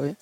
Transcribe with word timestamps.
Oi. 0.00 0.16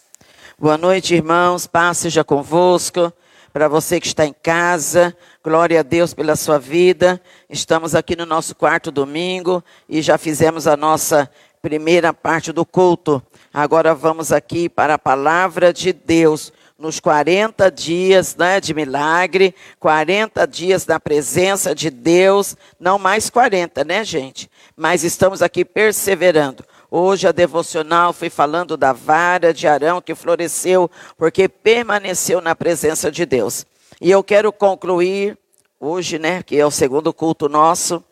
Boa 0.58 0.78
noite, 0.78 1.14
irmãos. 1.14 1.66
Paz 1.66 1.98
seja 1.98 2.24
convosco. 2.24 3.12
Para 3.52 3.68
você 3.68 4.00
que 4.00 4.06
está 4.06 4.24
em 4.24 4.32
casa, 4.32 5.14
glória 5.44 5.80
a 5.80 5.82
Deus 5.82 6.14
pela 6.14 6.34
sua 6.34 6.58
vida. 6.58 7.20
Estamos 7.50 7.94
aqui 7.94 8.16
no 8.16 8.24
nosso 8.24 8.54
quarto 8.54 8.90
domingo 8.90 9.62
e 9.86 10.00
já 10.00 10.16
fizemos 10.16 10.66
a 10.66 10.78
nossa 10.78 11.30
primeira 11.60 12.10
parte 12.14 12.52
do 12.52 12.64
culto. 12.64 13.22
Agora 13.52 13.94
vamos 13.94 14.32
aqui 14.32 14.66
para 14.66 14.94
a 14.94 14.98
palavra 14.98 15.74
de 15.74 15.92
Deus. 15.92 16.54
Nos 16.78 16.98
40 16.98 17.70
dias 17.70 18.34
né, 18.34 18.62
de 18.62 18.72
milagre, 18.72 19.54
40 19.78 20.46
dias 20.46 20.86
da 20.86 20.98
presença 20.98 21.74
de 21.74 21.90
Deus, 21.90 22.56
não 22.80 22.98
mais 22.98 23.28
40, 23.28 23.84
né, 23.84 24.02
gente? 24.04 24.50
Mas 24.74 25.04
estamos 25.04 25.42
aqui 25.42 25.66
perseverando. 25.66 26.64
Hoje 26.98 27.28
a 27.28 27.32
devocional 27.32 28.10
foi 28.14 28.30
falando 28.30 28.74
da 28.74 28.90
vara 28.90 29.52
de 29.52 29.68
Arão 29.68 30.00
que 30.00 30.14
floresceu 30.14 30.90
porque 31.18 31.46
permaneceu 31.46 32.40
na 32.40 32.56
presença 32.56 33.12
de 33.12 33.26
Deus. 33.26 33.66
E 34.00 34.10
eu 34.10 34.24
quero 34.24 34.50
concluir 34.50 35.36
hoje, 35.78 36.18
né, 36.18 36.42
que 36.42 36.58
é 36.58 36.64
o 36.64 36.70
segundo 36.70 37.12
culto 37.12 37.50
nosso, 37.50 38.02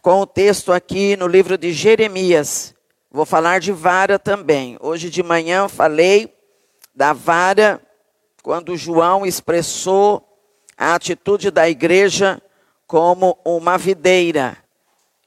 com 0.00 0.22
o 0.22 0.26
texto 0.26 0.72
aqui 0.72 1.14
no 1.14 1.26
livro 1.26 1.58
de 1.58 1.70
Jeremias. 1.74 2.74
Vou 3.10 3.26
falar 3.26 3.60
de 3.60 3.70
vara 3.70 4.18
também. 4.18 4.78
Hoje 4.80 5.10
de 5.10 5.22
manhã 5.22 5.68
falei 5.68 6.34
da 6.94 7.12
vara 7.12 7.82
quando 8.42 8.78
João 8.78 9.26
expressou 9.26 10.26
a 10.74 10.94
atitude 10.94 11.50
da 11.50 11.68
igreja 11.68 12.40
como 12.86 13.36
uma 13.44 13.76
videira 13.76 14.56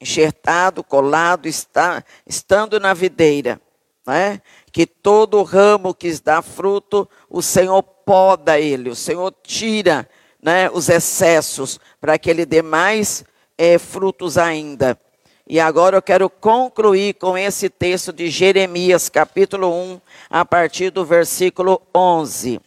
enxertado, 0.01 0.83
colado, 0.83 1.47
está, 1.47 2.03
estando 2.25 2.79
na 2.79 2.93
videira. 2.93 3.61
Né? 4.05 4.41
Que 4.71 4.87
todo 4.87 5.43
ramo 5.43 5.93
que 5.93 6.11
dá 6.21 6.41
fruto, 6.41 7.07
o 7.29 7.41
Senhor 7.41 7.83
poda 7.83 8.59
ele, 8.59 8.89
o 8.89 8.95
Senhor 8.95 9.33
tira 9.43 10.09
né, 10.41 10.69
os 10.71 10.89
excessos, 10.89 11.79
para 11.99 12.17
que 12.17 12.29
ele 12.29 12.45
dê 12.45 12.63
mais 12.63 13.23
é, 13.57 13.77
frutos 13.77 14.37
ainda. 14.37 14.99
E 15.47 15.59
agora 15.59 15.97
eu 15.97 16.01
quero 16.01 16.29
concluir 16.29 17.15
com 17.15 17.37
esse 17.37 17.69
texto 17.69 18.11
de 18.11 18.29
Jeremias, 18.29 19.09
capítulo 19.09 19.71
1, 19.71 20.01
a 20.29 20.45
partir 20.45 20.89
do 20.89 21.05
versículo 21.05 21.81
11, 21.93 22.59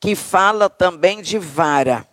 que 0.00 0.14
fala 0.14 0.68
também 0.68 1.22
de 1.22 1.38
vara, 1.38 2.06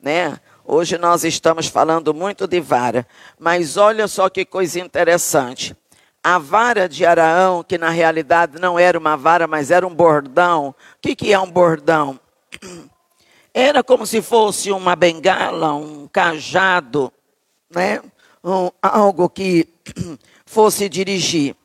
né? 0.00 0.38
Hoje 0.68 0.98
nós 0.98 1.22
estamos 1.22 1.68
falando 1.68 2.12
muito 2.12 2.44
de 2.44 2.60
vara, 2.60 3.06
mas 3.38 3.76
olha 3.76 4.08
só 4.08 4.28
que 4.28 4.44
coisa 4.44 4.80
interessante. 4.80 5.76
A 6.20 6.38
vara 6.38 6.88
de 6.88 7.06
Araão, 7.06 7.62
que 7.62 7.78
na 7.78 7.88
realidade 7.90 8.58
não 8.58 8.76
era 8.76 8.98
uma 8.98 9.16
vara, 9.16 9.46
mas 9.46 9.70
era 9.70 9.86
um 9.86 9.94
bordão. 9.94 10.70
O 10.70 10.74
que, 11.00 11.14
que 11.14 11.32
é 11.32 11.38
um 11.38 11.48
bordão? 11.48 12.18
Era 13.54 13.82
como 13.82 14.04
se 14.06 14.20
fosse 14.20 14.70
uma 14.70 14.94
bengala, 14.94 15.72
um 15.72 16.06
cajado, 16.08 17.10
né? 17.70 18.02
Um, 18.44 18.68
algo 18.82 19.30
que 19.30 19.66
fosse 20.44 20.90
dirigir. 20.90 21.56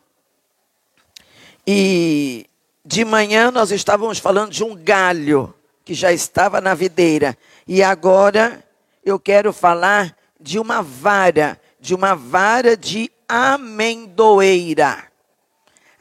E 1.67 2.45
de 2.85 3.03
manhã 3.03 3.51
nós 3.51 3.71
estávamos 3.71 4.19
falando 4.19 4.51
de 4.51 4.63
um 4.63 4.73
galho 4.73 5.53
que 5.83 5.93
já 5.93 6.13
estava 6.13 6.61
na 6.61 6.73
videira. 6.73 7.37
E 7.67 7.83
agora 7.83 8.63
eu 9.03 9.19
quero 9.19 9.51
falar 9.51 10.15
de 10.39 10.59
uma 10.59 10.81
vara, 10.81 11.59
de 11.79 11.93
uma 11.93 12.15
vara 12.15 12.75
de 12.77 13.11
amendoeira. 13.27 15.03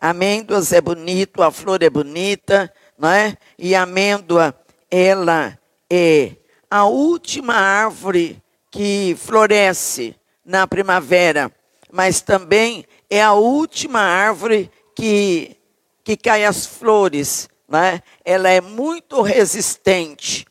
Amêndoas 0.00 0.72
é 0.72 0.80
bonito, 0.80 1.42
a 1.42 1.50
flor 1.50 1.82
é 1.82 1.90
bonita, 1.90 2.72
não 2.98 3.10
é? 3.10 3.36
E 3.58 3.74
a 3.74 3.82
amêndoa, 3.82 4.54
ela 4.90 5.58
é 5.90 6.32
a 6.70 6.84
última 6.84 7.54
árvore 7.54 8.42
que 8.70 9.16
floresce 9.18 10.14
na 10.44 10.66
primavera, 10.66 11.52
mas 11.92 12.20
também 12.20 12.84
é 13.08 13.22
a 13.22 13.32
última 13.32 14.00
árvore 14.00 14.70
que, 14.94 15.56
que 16.04 16.16
cai 16.16 16.44
as 16.44 16.64
flores, 16.64 17.48
né? 17.68 18.02
Ela 18.24 18.50
é 18.50 18.60
muito 18.60 19.20
resistente 19.22 20.46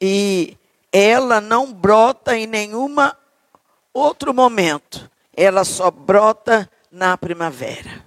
e 0.00 0.56
ela 0.92 1.40
não 1.40 1.72
brota 1.72 2.36
em 2.36 2.46
nenhuma 2.46 3.16
outro 3.92 4.32
momento. 4.32 5.10
Ela 5.36 5.64
só 5.64 5.90
brota 5.90 6.68
na 6.90 7.16
primavera. 7.16 8.04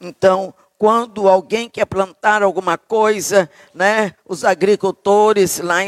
Então, 0.00 0.54
quando 0.78 1.28
alguém 1.28 1.68
quer 1.68 1.84
plantar 1.84 2.42
alguma 2.42 2.78
coisa, 2.78 3.50
né, 3.74 4.14
os 4.26 4.44
agricultores 4.44 5.58
lá 5.58 5.80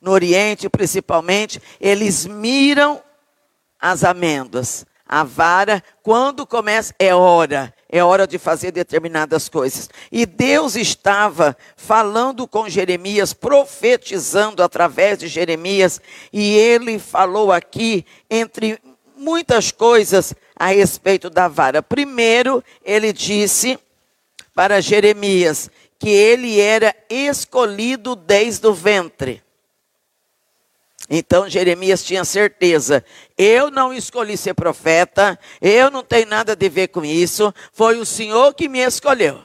no 0.00 0.10
Oriente, 0.12 0.70
principalmente, 0.70 1.60
eles 1.78 2.24
miram 2.24 3.02
as 3.78 4.04
amêndoas. 4.04 4.86
A 5.06 5.22
vara, 5.22 5.82
quando 6.02 6.46
começa, 6.46 6.94
é 6.98 7.14
hora, 7.14 7.74
é 7.90 8.04
hora 8.04 8.26
de 8.26 8.38
fazer 8.38 8.70
determinadas 8.70 9.48
coisas. 9.48 9.88
E 10.12 10.26
Deus 10.26 10.76
estava 10.76 11.56
falando 11.76 12.46
com 12.46 12.68
Jeremias, 12.68 13.32
profetizando 13.32 14.62
através 14.62 15.18
de 15.18 15.28
Jeremias, 15.28 16.00
e 16.32 16.54
ele 16.54 16.98
falou 16.98 17.50
aqui, 17.50 18.04
entre 18.28 18.78
muitas 19.16 19.72
coisas, 19.72 20.34
a 20.54 20.66
respeito 20.66 21.30
da 21.30 21.48
vara. 21.48 21.82
Primeiro, 21.82 22.62
ele 22.84 23.12
disse 23.12 23.78
para 24.54 24.80
Jeremias 24.80 25.70
que 25.98 26.10
ele 26.10 26.60
era 26.60 26.94
escolhido 27.08 28.14
desde 28.14 28.66
o 28.66 28.74
ventre. 28.74 29.42
Então 31.08 31.48
Jeremias 31.48 32.04
tinha 32.04 32.24
certeza: 32.24 33.04
eu 33.36 33.70
não 33.70 33.92
escolhi 33.92 34.36
ser 34.36 34.54
profeta, 34.54 35.38
eu 35.60 35.90
não 35.90 36.02
tenho 36.02 36.26
nada 36.26 36.52
a 36.52 36.68
ver 36.68 36.88
com 36.88 37.04
isso, 37.04 37.52
foi 37.72 37.98
o 37.98 38.04
Senhor 38.04 38.54
que 38.54 38.68
me 38.68 38.80
escolheu. 38.80 39.42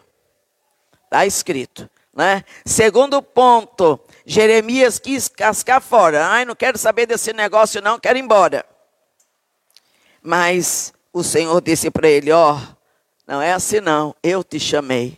Está 1.06 1.26
escrito. 1.26 1.90
Né? 2.14 2.44
Segundo 2.66 3.22
ponto, 3.24 4.00
Jeremias 4.26 5.00
quis 5.00 5.28
cascar 5.28 5.82
fora. 5.82 6.28
Ai, 6.28 6.46
não 6.46 6.56
quero 6.56 6.78
saber 6.78 7.08
desse 7.08 7.34
negócio, 7.34 7.82
não, 7.82 8.00
quero 8.00 8.18
ir 8.18 8.22
embora. 8.22 8.66
Mas 10.22 10.94
o 11.12 11.24
Senhor 11.24 11.60
disse 11.62 11.90
para 11.90 12.08
ele: 12.08 12.32
Ó, 12.32 12.56
oh, 12.56 12.76
não 13.26 13.42
é 13.42 13.54
assim 13.54 13.80
não, 13.80 14.16
eu 14.22 14.44
te 14.44 14.60
chamei 14.60 15.18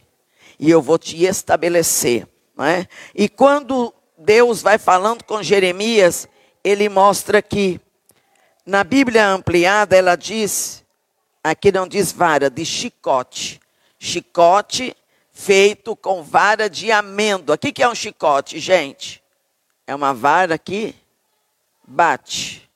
e 0.59 0.69
eu 0.69 0.81
vou 0.81 0.97
te 0.97 1.23
estabelecer. 1.25 2.27
Não 2.55 2.65
é? 2.65 2.87
E 3.13 3.27
quando 3.27 3.93
Deus 4.17 4.61
vai 4.61 4.77
falando 4.77 5.23
com 5.23 5.43
Jeremias, 5.43 6.27
ele 6.65 6.89
mostra 6.89 7.43
que 7.43 7.79
na 8.65 8.83
Bíblia 8.83 9.27
ampliada 9.27 9.95
ela 9.95 10.15
diz, 10.15 10.83
aqui 11.43 11.71
não 11.71 11.87
diz 11.87 12.11
vara, 12.11 12.49
de 12.49 12.65
chicote. 12.65 13.61
Chicote 13.99 14.97
feito 15.31 15.95
com 15.95 16.23
vara 16.23 16.67
de 16.67 16.91
amêndoa. 16.91 17.53
O 17.53 17.57
que 17.59 17.83
é 17.83 17.87
um 17.87 17.93
chicote, 17.93 18.57
gente? 18.57 19.21
É 19.85 19.93
uma 19.93 20.11
vara 20.11 20.57
que 20.57 20.95
bate, 21.87 22.67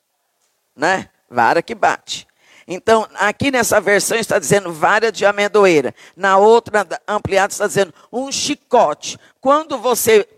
né? 0.75 1.09
Vara 1.27 1.63
que 1.63 1.73
bate. 1.73 2.27
Então, 2.67 3.07
aqui 3.15 3.49
nessa 3.49 3.81
versão 3.81 4.19
está 4.19 4.37
dizendo 4.37 4.71
vara 4.71 5.11
de 5.11 5.25
amendoeira. 5.25 5.95
Na 6.15 6.37
outra 6.37 6.87
ampliada 7.07 7.51
está 7.51 7.65
dizendo 7.65 7.91
um 8.13 8.31
chicote. 8.31 9.17
Quando 9.41 9.79
você 9.79 10.29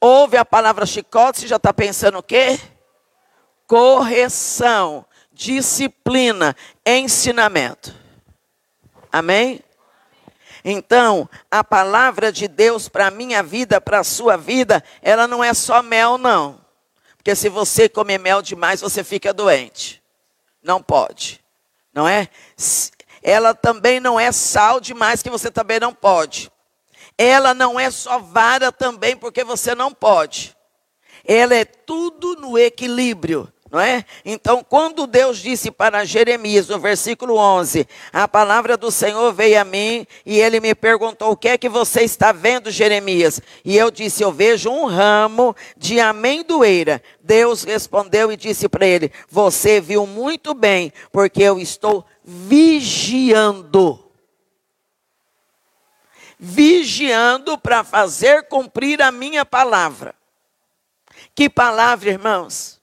ouve 0.00 0.36
a 0.36 0.44
palavra 0.44 0.86
chicote, 0.86 1.40
você 1.40 1.46
já 1.46 1.56
está 1.56 1.72
pensando 1.72 2.18
o 2.18 2.22
quê? 2.22 2.58
Correção, 3.66 5.04
disciplina, 5.32 6.54
ensinamento. 6.84 7.94
Amém? 9.10 9.60
Então, 10.64 11.28
a 11.50 11.62
palavra 11.62 12.32
de 12.32 12.48
Deus 12.48 12.88
para 12.88 13.06
a 13.06 13.10
minha 13.10 13.42
vida, 13.42 13.80
para 13.80 14.00
a 14.00 14.04
sua 14.04 14.36
vida, 14.36 14.82
ela 15.00 15.28
não 15.28 15.42
é 15.42 15.54
só 15.54 15.82
mel, 15.82 16.18
não. 16.18 16.60
Porque 17.16 17.34
se 17.34 17.48
você 17.48 17.88
comer 17.88 18.18
mel 18.18 18.42
demais, 18.42 18.80
você 18.80 19.02
fica 19.02 19.32
doente. 19.32 20.02
Não 20.62 20.82
pode. 20.82 21.42
Não 21.92 22.06
é? 22.06 22.28
Ela 23.22 23.54
também 23.54 24.00
não 24.00 24.18
é 24.18 24.30
sal 24.32 24.80
demais, 24.80 25.22
que 25.22 25.30
você 25.30 25.50
também 25.50 25.80
não 25.80 25.94
pode 25.94 26.50
ela 27.18 27.54
não 27.54 27.80
é 27.80 27.90
só 27.90 28.18
vara 28.18 28.70
também, 28.70 29.16
porque 29.16 29.42
você 29.42 29.74
não 29.74 29.92
pode. 29.92 30.54
Ela 31.24 31.54
é 31.54 31.64
tudo 31.64 32.36
no 32.36 32.58
equilíbrio, 32.58 33.52
não 33.70 33.80
é? 33.80 34.04
Então, 34.24 34.62
quando 34.62 35.06
Deus 35.06 35.38
disse 35.38 35.70
para 35.70 36.04
Jeremias, 36.04 36.68
no 36.68 36.78
versículo 36.78 37.36
11, 37.36 37.88
a 38.12 38.28
palavra 38.28 38.76
do 38.76 38.90
Senhor 38.92 39.32
veio 39.32 39.60
a 39.60 39.64
mim 39.64 40.06
e 40.24 40.38
ele 40.38 40.60
me 40.60 40.74
perguntou: 40.74 41.32
O 41.32 41.36
que 41.36 41.48
é 41.48 41.58
que 41.58 41.68
você 41.68 42.02
está 42.02 42.30
vendo, 42.32 42.70
Jeremias? 42.70 43.40
E 43.64 43.76
eu 43.76 43.90
disse: 43.90 44.22
Eu 44.22 44.30
vejo 44.30 44.70
um 44.70 44.84
ramo 44.86 45.56
de 45.76 45.98
amendoeira. 45.98 47.02
Deus 47.20 47.64
respondeu 47.64 48.30
e 48.30 48.36
disse 48.36 48.68
para 48.68 48.86
ele: 48.86 49.10
Você 49.28 49.80
viu 49.80 50.06
muito 50.06 50.54
bem, 50.54 50.92
porque 51.10 51.42
eu 51.42 51.58
estou 51.58 52.04
vigiando 52.22 54.05
vigiando 56.38 57.56
para 57.58 57.82
fazer 57.82 58.44
cumprir 58.44 59.00
a 59.02 59.10
minha 59.10 59.44
palavra. 59.44 60.14
Que 61.34 61.48
palavra, 61.48 62.10
irmãos? 62.10 62.80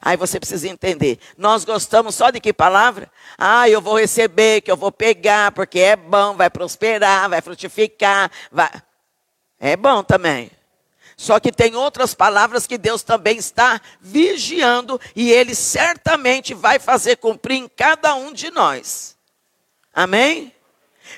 Aí 0.00 0.16
você 0.18 0.38
precisa 0.38 0.68
entender. 0.68 1.18
Nós 1.36 1.64
gostamos 1.64 2.14
só 2.14 2.30
de 2.30 2.38
que 2.38 2.52
palavra? 2.52 3.10
Ah, 3.38 3.68
eu 3.68 3.80
vou 3.80 3.98
receber, 3.98 4.60
que 4.60 4.70
eu 4.70 4.76
vou 4.76 4.92
pegar, 4.92 5.52
porque 5.52 5.80
é 5.80 5.96
bom, 5.96 6.36
vai 6.36 6.50
prosperar, 6.50 7.30
vai 7.30 7.40
frutificar, 7.40 8.30
vai. 8.52 8.70
É 9.58 9.76
bom 9.76 10.02
também. 10.02 10.50
Só 11.16 11.40
que 11.40 11.50
tem 11.50 11.74
outras 11.74 12.12
palavras 12.12 12.66
que 12.66 12.76
Deus 12.76 13.02
também 13.02 13.38
está 13.38 13.80
vigiando 14.00 15.00
e 15.16 15.30
Ele 15.30 15.54
certamente 15.54 16.52
vai 16.52 16.78
fazer 16.78 17.16
cumprir 17.16 17.56
em 17.56 17.68
cada 17.68 18.14
um 18.14 18.32
de 18.32 18.50
nós. 18.50 19.16
Amém? 19.94 20.53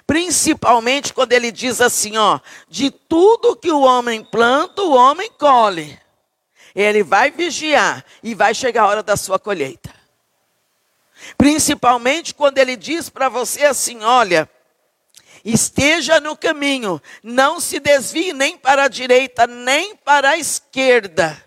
Principalmente 0.07 1.13
quando 1.13 1.33
Ele 1.33 1.53
diz 1.53 1.81
assim, 1.81 2.17
ó, 2.17 2.41
de 2.69 2.91
tudo 2.91 3.57
que 3.57 3.71
o 3.71 3.81
homem 3.81 4.25
planta, 4.25 4.83
o 4.83 4.95
homem 4.95 5.31
colhe. 5.39 5.99
Ele 6.75 7.03
vai 7.03 7.31
vigiar 7.31 8.05
e 8.23 8.35
vai 8.35 8.55
chegar 8.55 8.83
a 8.83 8.87
hora 8.89 9.03
da 9.03 9.17
sua 9.17 9.39
colheita. 9.39 9.95
Principalmente 11.39 12.35
quando 12.35 12.59
Ele 12.59 12.77
diz 12.77 13.09
para 13.09 13.29
você 13.29 13.65
assim, 13.65 14.03
olha, 14.03 14.49
esteja 15.45 16.21
no 16.21 16.37
caminho, 16.37 17.01
não 17.23 17.61
se 17.61 17.81
desvie 17.81 18.33
nem 18.33 18.59
para 18.59 18.85
a 18.85 18.89
direita, 18.89 19.47
nem 19.47 19.97
para 19.97 20.31
a 20.31 20.39
esquerda. 20.39 21.46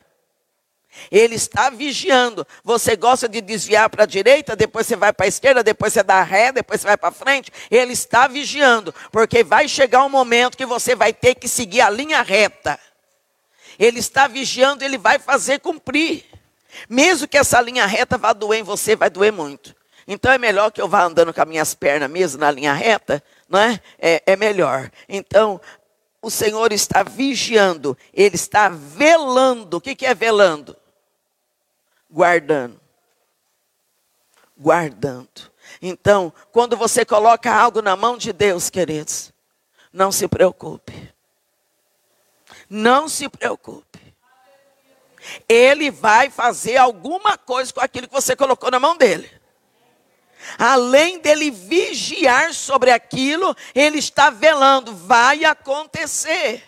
Ele 1.11 1.35
está 1.35 1.69
vigiando. 1.69 2.45
Você 2.63 2.95
gosta 2.95 3.27
de 3.27 3.41
desviar 3.41 3.89
para 3.89 4.03
a 4.03 4.07
direita, 4.07 4.55
depois 4.55 4.87
você 4.87 4.95
vai 4.95 5.13
para 5.13 5.25
a 5.25 5.29
esquerda, 5.29 5.63
depois 5.63 5.93
você 5.93 6.03
dá 6.03 6.21
ré, 6.23 6.51
depois 6.51 6.81
você 6.81 6.87
vai 6.87 6.97
para 6.97 7.11
frente. 7.11 7.51
Ele 7.69 7.93
está 7.93 8.27
vigiando, 8.27 8.93
porque 9.11 9.43
vai 9.43 9.67
chegar 9.67 10.03
um 10.03 10.09
momento 10.09 10.57
que 10.57 10.65
você 10.65 10.95
vai 10.95 11.13
ter 11.13 11.35
que 11.35 11.47
seguir 11.47 11.81
a 11.81 11.89
linha 11.89 12.21
reta. 12.21 12.79
Ele 13.77 13.99
está 13.99 14.27
vigiando, 14.27 14.83
ele 14.83 14.97
vai 14.97 15.19
fazer 15.19 15.59
cumprir. 15.59 16.25
Mesmo 16.89 17.27
que 17.27 17.37
essa 17.37 17.61
linha 17.61 17.85
reta 17.85 18.17
vá 18.17 18.33
doer 18.33 18.59
em 18.59 18.63
você, 18.63 18.95
vai 18.95 19.09
doer 19.09 19.31
muito. 19.31 19.75
Então 20.07 20.31
é 20.31 20.37
melhor 20.37 20.71
que 20.71 20.81
eu 20.81 20.87
vá 20.87 21.03
andando 21.03 21.33
com 21.33 21.41
as 21.41 21.47
minhas 21.47 21.73
pernas 21.75 22.09
mesmo 22.09 22.39
na 22.39 22.51
linha 22.51 22.73
reta, 22.73 23.23
não 23.47 23.59
é? 23.59 23.79
É, 23.99 24.23
é 24.25 24.35
melhor. 24.35 24.91
Então, 25.07 25.61
o 26.21 26.29
Senhor 26.29 26.73
está 26.73 27.03
vigiando, 27.03 27.97
Ele 28.13 28.35
está 28.35 28.69
velando. 28.69 29.77
O 29.77 29.81
que, 29.81 30.05
é 30.05 30.13
velando? 30.13 30.75
Guardando. 32.09 32.79
Guardando. 34.57 35.51
Então, 35.81 36.33
quando 36.51 36.75
você 36.75 37.05
coloca 37.05 37.53
algo 37.53 37.81
na 37.81 37.95
mão 37.95 38.17
de 38.17 38.33
Deus, 38.33 38.69
queridos, 38.69 39.31
não 39.93 40.11
se 40.11 40.27
preocupe. 40.27 41.13
Não 42.69 43.07
se 43.07 43.29
preocupe. 43.29 43.99
Ele 45.47 45.91
vai 45.91 46.29
fazer 46.29 46.77
alguma 46.77 47.37
coisa 47.37 47.71
com 47.73 47.81
aquilo 47.81 48.07
que 48.07 48.13
você 48.13 48.35
colocou 48.35 48.71
na 48.71 48.79
mão 48.79 48.97
dele 48.97 49.39
além 50.57 51.19
dele 51.19 51.51
vigiar 51.51 52.53
sobre 52.53 52.91
aquilo, 52.91 53.55
ele 53.73 53.99
está 53.99 54.29
velando, 54.29 54.95
vai 54.95 55.45
acontecer. 55.45 56.63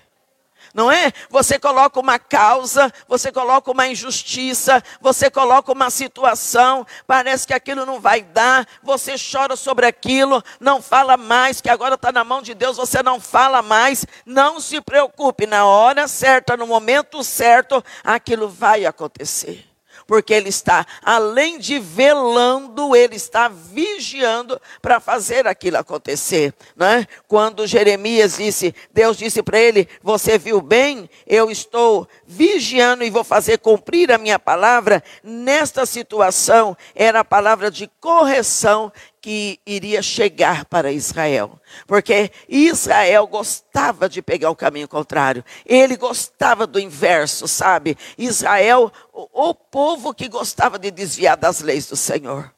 Não 0.73 0.91
é? 0.91 1.12
Você 1.29 1.59
coloca 1.59 2.00
uma 2.00 2.18
causa, 2.18 2.91
você 3.07 3.31
coloca 3.31 3.71
uma 3.71 3.88
injustiça, 3.88 4.83
você 5.00 5.29
coloca 5.29 5.71
uma 5.71 5.89
situação, 5.89 6.85
parece 7.06 7.45
que 7.47 7.53
aquilo 7.53 7.85
não 7.85 8.00
vai 8.00 8.21
dar, 8.21 8.68
você 8.81 9.15
chora 9.18 9.56
sobre 9.56 9.85
aquilo, 9.85 10.44
não 10.59 10.81
fala 10.81 11.18
mais, 11.18 11.62
que 11.62 11.69
agora 11.69 11.95
está 11.95 12.12
na 12.12 12.23
mão 12.23 12.41
de 12.41 12.53
Deus, 12.53 12.77
você 12.77 13.03
não 13.03 13.19
fala 13.19 13.62
mais, 13.62 14.06
não 14.25 14.59
se 14.59 14.79
preocupe, 14.81 15.45
na 15.45 15.65
hora 15.65 16.07
certa, 16.07 16.56
no 16.56 16.68
momento 16.68 17.24
certo, 17.24 17.83
aquilo 18.03 18.47
vai 18.47 18.85
acontecer 18.85 19.70
porque 20.12 20.34
ele 20.34 20.50
está, 20.50 20.86
além 21.02 21.58
de 21.58 21.80
velando, 21.80 22.94
ele 22.94 23.16
está 23.16 23.48
vigiando 23.48 24.60
para 24.81 25.00
fazer 25.00 25.48
aquilo 25.48 25.78
acontecer. 25.78 26.54
Né? 26.75 27.08
Quando 27.30 27.66
Jeremias 27.66 28.36
disse, 28.36 28.75
Deus 28.92 29.16
disse 29.16 29.42
para 29.42 29.58
ele: 29.58 29.88
Você 30.04 30.38
viu 30.38 30.60
bem? 30.60 31.10
Eu 31.25 31.50
estou 31.50 32.06
vigiando 32.28 33.06
e 33.06 33.10
vou 33.10 33.24
fazer 33.24 33.60
cumprir 33.60 34.12
a 34.12 34.18
minha 34.18 34.38
palavra. 34.38 35.02
Nesta 35.24 35.86
situação, 35.86 36.75
era 36.94 37.22
a 37.22 37.24
palavra 37.24 37.72
de 37.72 37.90
correção 38.02 38.92
que 39.21 39.59
iria 39.65 40.01
chegar 40.01 40.65
para 40.65 40.91
Israel. 40.91 41.62
Porque 41.85 42.31
Israel 42.50 43.27
gostava 43.27 44.09
de 44.09 44.21
pegar 44.21 44.50
o 44.50 44.56
caminho 44.56 44.88
contrário. 44.88 45.45
Ele 45.65 45.95
gostava 45.95 46.65
do 46.65 46.79
inverso, 46.79 47.47
sabe? 47.47 47.95
Israel, 48.18 48.91
o, 49.13 49.50
o 49.50 49.53
povo 49.53 50.13
que 50.13 50.27
gostava 50.27 50.79
de 50.79 50.89
desviar 50.89 51.38
das 51.38 51.62
leis 51.62 51.85
do 51.85 51.95
Senhor. 51.95 52.51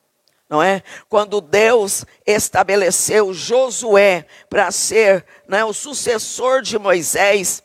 Não 0.49 0.63
é? 0.63 0.83
Quando 1.09 1.41
Deus 1.41 2.05
estabeleceu 2.25 3.33
Josué 3.33 4.25
para 4.49 4.71
ser 4.71 5.25
né, 5.47 5.65
o 5.65 5.73
sucessor 5.73 6.61
de 6.61 6.79
Moisés, 6.79 7.61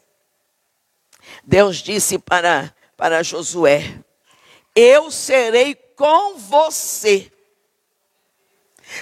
Deus 1.45 1.77
disse 1.77 2.19
para, 2.19 2.75
para 2.97 3.23
Josué: 3.23 4.03
Eu 4.75 5.11
serei 5.11 5.75
com 5.75 6.39
você 6.39 7.31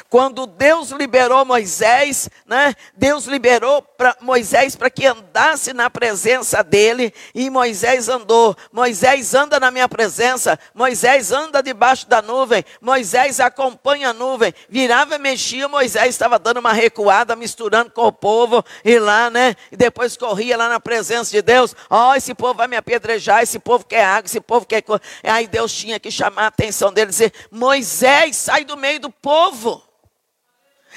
quando 0.08 0.46
Deus 0.46 0.90
liberou 0.90 1.44
Moisés, 1.44 2.28
né? 2.46 2.74
Deus 2.96 3.26
liberou 3.26 3.82
para 3.82 4.16
Moisés 4.20 4.76
para 4.76 4.90
que 4.90 5.06
andasse 5.06 5.72
na 5.72 5.90
presença 5.90 6.62
dele, 6.62 7.12
e 7.34 7.50
Moisés 7.50 8.08
andou. 8.08 8.56
Moisés 8.72 9.34
anda 9.34 9.58
na 9.58 9.70
minha 9.70 9.88
presença, 9.88 10.58
Moisés 10.74 11.32
anda 11.32 11.62
debaixo 11.62 12.08
da 12.08 12.20
nuvem, 12.22 12.64
Moisés 12.80 13.40
acompanha 13.40 14.10
a 14.10 14.12
nuvem. 14.12 14.52
Virava 14.68 15.16
e 15.16 15.18
mexia, 15.18 15.68
Moisés 15.68 16.08
estava 16.08 16.38
dando 16.38 16.58
uma 16.58 16.72
recuada, 16.72 17.36
misturando 17.36 17.90
com 17.90 18.06
o 18.06 18.12
povo, 18.12 18.64
e 18.84 18.98
lá, 18.98 19.30
né? 19.30 19.54
E 19.70 19.76
depois 19.76 20.16
corria 20.16 20.56
lá 20.56 20.68
na 20.68 20.80
presença 20.80 21.30
de 21.30 21.42
Deus. 21.42 21.74
Ó, 21.88 22.10
oh, 22.10 22.14
esse 22.14 22.34
povo 22.34 22.54
vai 22.54 22.68
me 22.68 22.76
apedrejar, 22.76 23.42
esse 23.42 23.58
povo 23.58 23.84
quer 23.84 24.04
água, 24.04 24.26
esse 24.26 24.40
povo 24.40 24.66
quer. 24.66 24.84
Aí 25.22 25.46
Deus 25.46 25.72
tinha 25.72 25.98
que 25.98 26.10
chamar 26.10 26.44
a 26.44 26.46
atenção 26.48 26.92
dele 26.92 27.08
e 27.08 27.10
dizer: 27.10 27.32
Moisés, 27.50 28.36
sai 28.36 28.64
do 28.64 28.76
meio 28.76 29.00
do 29.00 29.10
povo. 29.10 29.75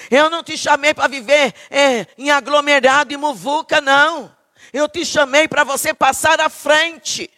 Eu 0.10 0.30
não 0.30 0.44
te 0.44 0.58
chamei 0.58 0.94
para 0.94 1.08
viver 1.08 1.54
é, 1.70 2.06
em 2.18 2.32
aglomerado 2.32 3.14
e 3.14 3.18
muvuca, 3.18 3.82
não. 3.82 4.36
Eu 4.72 4.88
te 4.88 5.06
chamei 5.06 5.48
para 5.48 5.64
você 5.64 5.94
passar 5.94 6.40
à 6.40 6.50
frente. 6.50 7.30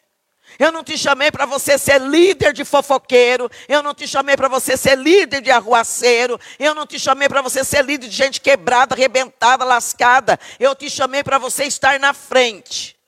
Eu 0.59 0.71
não 0.71 0.83
te 0.83 0.97
chamei 0.97 1.31
para 1.31 1.45
você 1.45 1.77
ser 1.77 1.99
líder 1.99 2.53
de 2.53 2.63
fofoqueiro. 2.63 3.49
Eu 3.67 3.81
não 3.81 3.93
te 3.93 4.07
chamei 4.07 4.35
para 4.35 4.47
você 4.47 4.75
ser 4.75 4.97
líder 4.97 5.41
de 5.41 5.49
arruaceiro. 5.49 6.39
Eu 6.59 6.75
não 6.75 6.85
te 6.85 6.99
chamei 6.99 7.27
para 7.27 7.41
você 7.41 7.63
ser 7.63 7.83
líder 7.83 8.07
de 8.07 8.15
gente 8.15 8.41
quebrada, 8.41 8.93
arrebentada, 8.93 9.65
lascada. 9.65 10.39
Eu 10.59 10.75
te 10.75 10.89
chamei 10.89 11.23
para 11.23 11.37
você 11.37 11.65
estar 11.65 11.99
na 11.99 12.13
frente. 12.13 13.00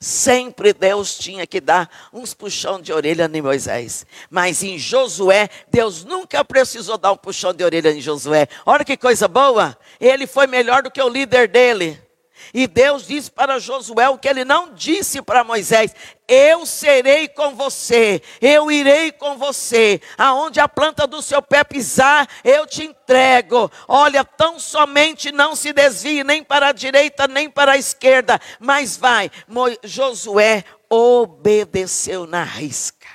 Sempre 0.00 0.72
Deus 0.72 1.18
tinha 1.18 1.46
que 1.46 1.60
dar 1.60 1.90
uns 2.12 2.32
puxão 2.32 2.80
de 2.80 2.92
orelha 2.92 3.28
em 3.32 3.42
Moisés. 3.42 4.06
Mas 4.30 4.62
em 4.62 4.78
Josué, 4.78 5.48
Deus 5.68 6.04
nunca 6.04 6.44
precisou 6.44 6.96
dar 6.96 7.12
um 7.12 7.16
puxão 7.16 7.52
de 7.52 7.64
orelha 7.64 7.90
em 7.90 8.00
Josué. 8.00 8.48
Olha 8.64 8.84
que 8.84 8.96
coisa 8.96 9.26
boa! 9.26 9.76
Ele 10.00 10.26
foi 10.26 10.46
melhor 10.46 10.82
do 10.82 10.90
que 10.90 11.02
o 11.02 11.08
líder 11.08 11.48
dele. 11.48 12.07
E 12.52 12.66
Deus 12.66 13.06
disse 13.06 13.30
para 13.30 13.58
Josué 13.58 14.08
o 14.08 14.18
que 14.18 14.28
ele 14.28 14.44
não 14.44 14.72
disse 14.72 15.20
para 15.20 15.44
Moisés: 15.44 15.94
Eu 16.26 16.64
serei 16.64 17.28
com 17.28 17.54
você, 17.54 18.22
eu 18.40 18.70
irei 18.70 19.12
com 19.12 19.36
você, 19.36 20.00
aonde 20.16 20.60
a 20.60 20.68
planta 20.68 21.06
do 21.06 21.20
seu 21.20 21.42
pé 21.42 21.62
pisar, 21.64 22.28
eu 22.42 22.66
te 22.66 22.84
entrego. 22.84 23.70
Olha, 23.86 24.24
tão 24.24 24.58
somente 24.58 25.30
não 25.30 25.54
se 25.54 25.72
desvie 25.72 26.24
nem 26.24 26.42
para 26.42 26.68
a 26.68 26.72
direita 26.72 27.28
nem 27.28 27.50
para 27.50 27.72
a 27.72 27.78
esquerda, 27.78 28.40
mas 28.58 28.96
vai. 28.96 29.30
Mo 29.46 29.64
Josué 29.82 30.64
obedeceu 30.88 32.26
na 32.26 32.42
risca. 32.42 33.06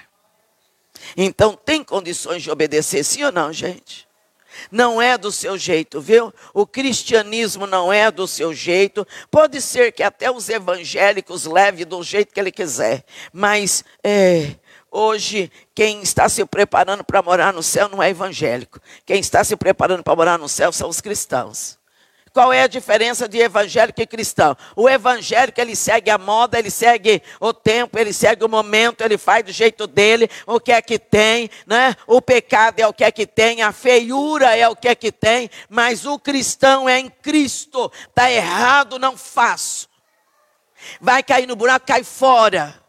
Então 1.18 1.56
tem 1.56 1.84
condições 1.84 2.42
de 2.42 2.52
obedecer, 2.52 3.04
sim 3.04 3.24
ou 3.24 3.32
não, 3.32 3.52
gente? 3.52 4.08
Não 4.72 5.01
é 5.01 5.17
do 5.17 5.32
seu 5.32 5.58
jeito, 5.58 6.00
viu? 6.00 6.34
O 6.53 6.65
cristianismo 6.65 7.67
não 7.67 7.91
é 7.91 8.10
do 8.10 8.27
seu 8.27 8.53
jeito. 8.53 9.05
Pode 9.29 9.62
ser 9.62 9.91
que 9.91 10.03
até 10.03 10.32
os 10.32 10.50
evangélicos 10.50 11.46
leve 11.46 11.86
do 11.86 12.01
jeito 12.03 12.34
que 12.34 12.39
ele 12.39 12.51
quiser, 12.51 13.03
mas 13.32 13.84
é, 14.03 14.55
hoje 14.91 15.51
quem 15.75 16.01
está 16.01 16.29
se 16.29 16.46
preparando 16.46 17.03
para 17.03 17.22
morar 17.22 17.53
no 17.53 17.63
céu 17.63 17.89
não 17.89 18.01
é 18.01 18.10
evangélico. 18.10 18.79
Quem 19.05 19.20
está 19.20 19.43
se 19.43 19.55
preparando 19.55 20.03
para 20.03 20.15
morar 20.15 20.39
no 20.39 20.50
céu 20.50 20.72
são 20.72 20.89
os 20.89 21.01
cristãos. 21.01 21.83
Qual 22.34 22.52
é 22.52 22.63
a 22.63 22.68
diferença 22.68 23.28
de 23.30 23.38
evangélico 23.38 24.02
e 24.02 24.08
cristão? 24.08 24.58
O 24.75 24.90
evangélico, 24.90 25.62
ele 25.62 25.75
segue 25.75 26.10
a 26.10 26.18
moda, 26.18 26.58
ele 26.58 26.72
segue 26.72 27.22
o 27.40 27.54
tempo, 27.54 28.00
ele 28.00 28.12
segue 28.12 28.44
o 28.44 28.50
momento, 28.50 29.02
ele 29.02 29.20
faz 29.20 29.46
do 29.46 29.52
jeito 29.52 29.86
dele, 29.86 30.28
o 30.48 30.60
que 30.60 30.72
é 30.72 30.82
que 30.82 30.98
tem, 30.98 31.48
né? 31.68 31.96
O 32.08 32.20
pecado 32.20 32.80
é 32.80 32.88
o 32.88 32.94
que 32.94 33.04
é 33.04 33.12
que 33.12 33.28
tem, 33.28 33.62
a 33.62 33.72
feiura 33.72 34.58
é 34.58 34.68
o 34.68 34.75
que 34.75 34.88
é 34.88 34.96
que 34.96 35.12
tem, 35.12 35.48
mas 35.70 36.08
o 36.08 36.18
cristão 36.18 36.90
é 36.90 37.00
em 37.00 37.08
Cristo. 37.08 37.92
Tá 38.16 38.32
errado, 38.32 38.98
não 38.98 39.16
faço. 39.16 39.88
Vai 41.00 41.22
cair 41.22 41.48
no 41.48 41.56
buraco, 41.56 41.86
cai 41.86 42.04
fora. 42.04 42.83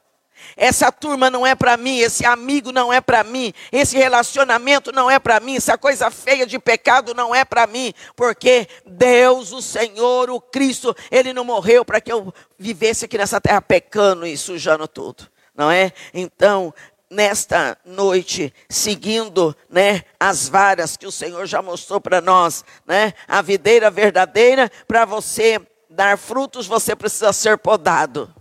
Essa 0.57 0.93
turma 0.93 1.31
não 1.31 1.47
é 1.47 1.55
para 1.55 1.77
mim, 1.77 1.99
esse 1.99 2.25
amigo 2.25 2.73
não 2.73 2.93
é 2.93 3.01
para 3.01 3.25
mim, 3.25 3.53
esse 3.73 3.97
relacionamento 3.97 4.93
não 4.93 5.11
é 5.11 5.19
para 5.19 5.41
mim, 5.41 5.57
essa 5.57 5.77
coisa 5.77 6.11
feia 6.11 6.47
de 6.47 6.59
pecado 6.59 7.15
não 7.15 7.35
é 7.35 7.45
para 7.45 7.67
mim, 7.67 7.93
porque 8.15 8.69
Deus, 8.87 9.53
o 9.53 9.61
Senhor, 9.61 10.31
o 10.31 10.41
Cristo, 10.41 10.95
ele 11.11 11.33
não 11.33 11.45
morreu 11.45 11.85
para 11.85 12.01
que 12.01 12.13
eu 12.13 12.33
vivesse 12.59 13.05
aqui 13.05 13.19
nessa 13.19 13.41
terra 13.41 13.61
pecando 13.61 14.27
e 14.27 14.37
sujando 14.37 14.87
tudo, 14.87 15.29
não 15.55 15.71
é? 15.71 15.93
Então, 16.13 16.73
nesta 17.11 17.79
noite, 17.85 18.53
seguindo, 18.69 19.57
né, 19.69 20.03
as 20.19 20.49
varas 20.49 20.97
que 20.97 21.07
o 21.07 21.13
Senhor 21.13 21.47
já 21.47 21.63
mostrou 21.63 22.01
para 22.01 22.21
nós, 22.21 22.65
né? 22.87 23.15
A 23.29 23.41
videira 23.41 23.91
verdadeira 23.91 24.71
para 24.87 25.05
você 25.05 25.61
dar 25.89 26.19
frutos, 26.19 26.67
você 26.67 26.95
precisa 26.97 27.33
ser 27.33 27.57
podado. 27.59 28.33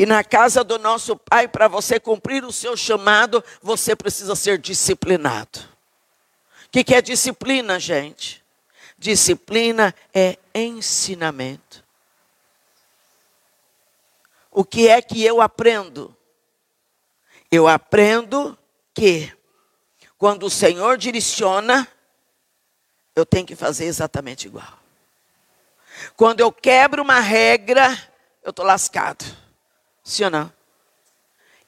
E 0.00 0.06
na 0.06 0.24
casa 0.24 0.64
do 0.64 0.78
nosso 0.78 1.14
Pai, 1.14 1.46
para 1.46 1.68
você 1.68 2.00
cumprir 2.00 2.42
o 2.42 2.50
seu 2.50 2.74
chamado, 2.74 3.44
você 3.60 3.94
precisa 3.94 4.34
ser 4.34 4.56
disciplinado. 4.56 5.58
O 6.64 6.70
que, 6.70 6.82
que 6.82 6.94
é 6.94 7.02
disciplina, 7.02 7.78
gente? 7.78 8.42
Disciplina 8.96 9.94
é 10.14 10.38
ensinamento. 10.54 11.84
O 14.50 14.64
que 14.64 14.88
é 14.88 15.02
que 15.02 15.22
eu 15.22 15.42
aprendo? 15.42 16.16
Eu 17.52 17.68
aprendo 17.68 18.56
que 18.94 19.30
quando 20.16 20.46
o 20.46 20.50
Senhor 20.50 20.96
direciona, 20.96 21.86
eu 23.14 23.26
tenho 23.26 23.44
que 23.44 23.54
fazer 23.54 23.84
exatamente 23.84 24.46
igual. 24.46 24.78
Quando 26.16 26.40
eu 26.40 26.50
quebro 26.50 27.02
uma 27.02 27.20
regra, 27.20 27.92
eu 28.42 28.48
estou 28.48 28.64
lascado. 28.64 29.39
Sim 30.02 30.24
ou 30.24 30.30
não? 30.30 30.52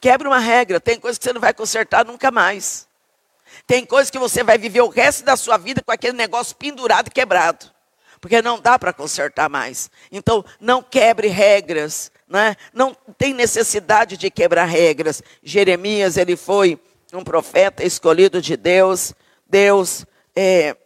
Quebra 0.00 0.28
uma 0.28 0.38
regra. 0.38 0.80
Tem 0.80 0.98
coisas 0.98 1.18
que 1.18 1.24
você 1.24 1.32
não 1.32 1.40
vai 1.40 1.54
consertar 1.54 2.04
nunca 2.04 2.30
mais. 2.30 2.88
Tem 3.66 3.84
coisas 3.84 4.10
que 4.10 4.18
você 4.18 4.42
vai 4.42 4.58
viver 4.58 4.80
o 4.80 4.88
resto 4.88 5.24
da 5.24 5.36
sua 5.36 5.56
vida 5.56 5.82
com 5.84 5.92
aquele 5.92 6.16
negócio 6.16 6.56
pendurado 6.56 7.08
e 7.08 7.10
quebrado. 7.10 7.70
Porque 8.20 8.42
não 8.42 8.60
dá 8.60 8.78
para 8.78 8.92
consertar 8.92 9.48
mais. 9.48 9.90
Então, 10.10 10.44
não 10.60 10.82
quebre 10.82 11.28
regras. 11.28 12.10
Né? 12.28 12.56
Não 12.72 12.96
tem 13.18 13.34
necessidade 13.34 14.16
de 14.16 14.30
quebrar 14.30 14.64
regras. 14.64 15.22
Jeremias, 15.42 16.16
ele 16.16 16.36
foi 16.36 16.80
um 17.12 17.22
profeta 17.22 17.84
escolhido 17.84 18.40
de 18.40 18.56
Deus. 18.56 19.12
Deus 19.46 20.06
é, 20.34 20.76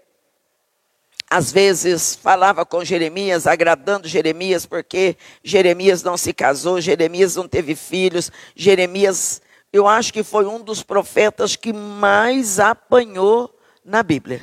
às 1.36 1.52
vezes 1.52 2.16
falava 2.16 2.64
com 2.64 2.82
Jeremias, 2.82 3.46
agradando 3.46 4.08
Jeremias, 4.08 4.64
porque 4.64 5.18
Jeremias 5.44 6.02
não 6.02 6.16
se 6.16 6.32
casou, 6.32 6.80
Jeremias 6.80 7.36
não 7.36 7.46
teve 7.46 7.76
filhos, 7.76 8.32
Jeremias, 8.54 9.42
eu 9.70 9.86
acho 9.86 10.14
que 10.14 10.22
foi 10.22 10.46
um 10.46 10.58
dos 10.58 10.82
profetas 10.82 11.54
que 11.54 11.74
mais 11.74 12.58
apanhou 12.58 13.54
na 13.84 14.02
Bíblia. 14.02 14.40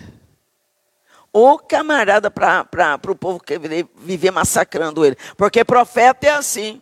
O 1.34 1.58
camarada 1.58 2.30
para 2.30 3.00
o 3.08 3.16
povo 3.16 3.40
que 3.40 3.58
viver 3.98 4.30
massacrando 4.30 5.04
ele. 5.04 5.18
Porque 5.36 5.66
profeta 5.66 6.28
é 6.28 6.30
assim. 6.30 6.80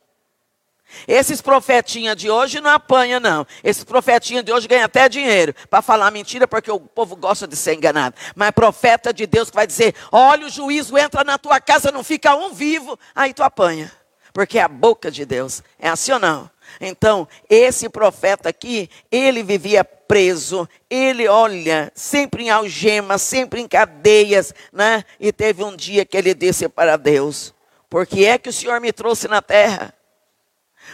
Esses 1.07 1.41
profetinhas 1.41 2.15
de 2.15 2.29
hoje 2.29 2.59
não 2.59 2.71
apanha 2.71 3.19
não. 3.19 3.45
Esses 3.63 3.83
profetinhas 3.83 4.43
de 4.43 4.51
hoje 4.51 4.67
ganham 4.67 4.85
até 4.85 5.07
dinheiro 5.09 5.53
para 5.69 5.81
falar 5.81 6.11
mentira, 6.11 6.47
porque 6.47 6.71
o 6.71 6.79
povo 6.79 7.15
gosta 7.15 7.47
de 7.47 7.55
ser 7.55 7.75
enganado. 7.75 8.15
Mas 8.35 8.51
profeta 8.51 9.13
de 9.13 9.25
Deus 9.25 9.49
que 9.49 9.55
vai 9.55 9.67
dizer: 9.67 9.95
olha, 10.11 10.47
o 10.47 10.49
juízo 10.49 10.97
entra 10.97 11.23
na 11.23 11.37
tua 11.37 11.59
casa, 11.59 11.91
não 11.91 12.03
fica 12.03 12.35
um 12.35 12.53
vivo, 12.53 12.97
aí 13.15 13.33
tu 13.33 13.43
apanha. 13.43 13.91
Porque 14.33 14.57
é 14.57 14.63
a 14.63 14.67
boca 14.67 15.11
de 15.11 15.25
Deus. 15.25 15.61
É 15.77 15.89
assim 15.89 16.13
ou 16.13 16.19
não? 16.19 16.49
Então, 16.79 17.27
esse 17.49 17.89
profeta 17.89 18.49
aqui, 18.49 18.89
ele 19.11 19.43
vivia 19.43 19.83
preso, 19.83 20.67
ele, 20.89 21.27
olha, 21.27 21.91
sempre 21.95 22.43
em 22.43 22.49
algemas, 22.49 23.21
sempre 23.21 23.61
em 23.61 23.67
cadeias, 23.67 24.53
né? 24.71 25.03
E 25.19 25.31
teve 25.31 25.63
um 25.63 25.75
dia 25.75 26.05
que 26.05 26.15
ele 26.15 26.33
disse 26.33 26.69
para 26.69 26.97
Deus: 26.97 27.53
Por 27.89 28.05
que 28.05 28.25
é 28.25 28.37
que 28.37 28.49
o 28.49 28.53
Senhor 28.53 28.79
me 28.79 28.93
trouxe 28.93 29.27
na 29.27 29.41
terra? 29.41 29.93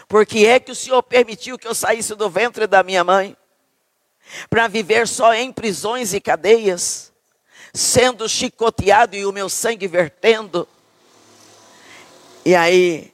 Porque 0.07 0.45
é 0.45 0.59
que 0.59 0.71
o 0.71 0.75
Senhor 0.75 1.01
permitiu 1.03 1.57
que 1.57 1.67
eu 1.67 1.75
saísse 1.75 2.15
do 2.15 2.29
ventre 2.29 2.67
da 2.67 2.83
minha 2.83 3.03
mãe? 3.03 3.35
Para 4.49 4.67
viver 4.67 5.07
só 5.07 5.33
em 5.33 5.51
prisões 5.51 6.13
e 6.13 6.19
cadeias, 6.19 7.11
sendo 7.73 8.27
chicoteado 8.27 9.15
e 9.15 9.25
o 9.25 9.31
meu 9.31 9.49
sangue 9.49 9.87
vertendo. 9.87 10.67
E 12.45 12.55
aí, 12.55 13.13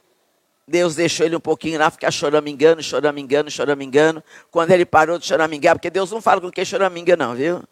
Deus 0.66 0.94
deixou 0.94 1.26
ele 1.26 1.36
um 1.36 1.40
pouquinho 1.40 1.78
lá 1.78 1.90
ficar 1.90 2.10
choramingando, 2.10 2.82
choramingando, 2.82 3.50
choramingando. 3.50 4.24
Quando 4.50 4.70
ele 4.70 4.84
parou 4.84 5.18
de 5.18 5.26
choramingar, 5.26 5.76
porque 5.76 5.90
Deus 5.90 6.10
não 6.10 6.22
fala 6.22 6.40
com 6.40 6.50
quem 6.50 6.64
choraminga, 6.64 7.16
não, 7.16 7.34
viu? 7.34 7.62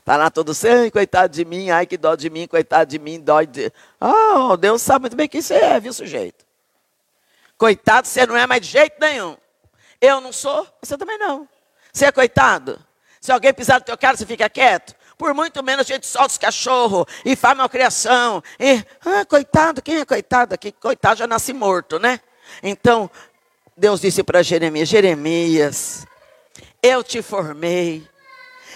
Está 0.00 0.16
lá 0.16 0.30
todo 0.30 0.52
assim, 0.52 0.88
coitado 0.90 1.34
de 1.34 1.44
mim, 1.44 1.68
ai 1.68 1.84
que 1.84 1.98
dó 1.98 2.14
de 2.14 2.30
mim, 2.30 2.46
coitado 2.46 2.90
de 2.90 2.98
mim, 2.98 3.20
dói 3.20 3.46
de. 3.46 3.70
Ah, 4.00 4.48
oh, 4.52 4.56
Deus 4.56 4.80
sabe 4.80 5.02
muito 5.02 5.16
bem 5.16 5.28
quem 5.28 5.42
você 5.42 5.54
é, 5.54 5.78
viu, 5.78 5.92
sujeito? 5.92 6.47
Coitado, 7.58 8.06
você 8.06 8.24
não 8.24 8.36
é 8.36 8.46
mais 8.46 8.62
de 8.62 8.68
jeito 8.68 8.96
nenhum. 9.00 9.36
Eu 10.00 10.20
não 10.20 10.32
sou, 10.32 10.64
você 10.80 10.96
também 10.96 11.18
não. 11.18 11.48
Você 11.92 12.06
é 12.06 12.12
coitado? 12.12 12.80
Se 13.20 13.32
alguém 13.32 13.52
pisar 13.52 13.80
no 13.80 13.84
teu 13.84 13.98
cara, 13.98 14.16
você 14.16 14.24
fica 14.24 14.48
quieto? 14.48 14.94
Por 15.18 15.34
muito 15.34 15.60
menos 15.64 15.84
a 15.84 15.94
gente 15.94 16.06
solta 16.06 16.28
os 16.28 16.38
cachorros 16.38 17.04
e 17.24 17.34
faz 17.34 17.56
malcriação. 17.56 18.40
E, 18.60 18.84
ah, 19.04 19.24
coitado, 19.24 19.82
quem 19.82 19.98
é 19.98 20.04
coitado 20.04 20.54
aqui? 20.54 20.70
Coitado 20.70 21.18
já 21.18 21.26
nasce 21.26 21.52
morto, 21.52 21.98
né? 21.98 22.20
Então, 22.62 23.10
Deus 23.76 24.00
disse 24.00 24.22
para 24.22 24.40
Jeremias: 24.44 24.88
Jeremias, 24.88 26.06
eu 26.80 27.02
te 27.02 27.20
formei, 27.20 28.06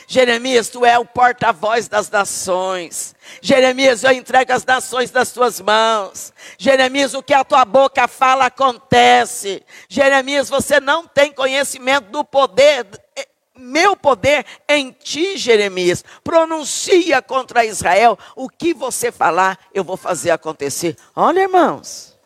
Jeremias, 0.07 0.69
tu 0.69 0.85
é 0.85 0.99
o 0.99 1.05
porta-voz 1.05 1.89
das 1.89 2.11
nações. 2.11 3.15
Jeremias, 3.41 4.05
eu 4.05 4.13
entrego 4.13 4.53
as 4.53 4.65
nações 4.65 5.11
das 5.11 5.33
tuas 5.33 5.61
mãos. 5.61 6.33
Jeremias, 6.59 7.15
o 7.15 7.23
que 7.23 7.35
a 7.35 7.45
tua 7.45 7.65
boca 7.65 8.07
fala 8.09 8.47
acontece. 8.47 9.63
Jeremias, 9.89 10.49
você 10.49 10.81
não 10.81 11.07
tem 11.07 11.33
conhecimento 11.33 12.11
do 12.11 12.25
poder, 12.25 12.87
eh, 13.17 13.27
meu 13.57 13.97
poder 13.97 14.45
em 14.69 14.91
ti, 14.91 15.37
Jeremias. 15.37 16.05
Pronuncia 16.23 17.23
contra 17.23 17.65
Israel. 17.65 18.19
O 18.37 18.49
que 18.49 18.75
você 18.75 19.13
falar, 19.13 19.59
eu 19.73 19.85
vou 19.85 19.97
fazer 19.97 20.31
acontecer. 20.31 20.97
Olha, 21.15 21.41
irmãos, 21.41 22.19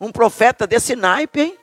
um 0.00 0.10
profeta 0.10 0.66
desse 0.66 0.96
naipe, 0.96 1.40
hein? 1.40 1.58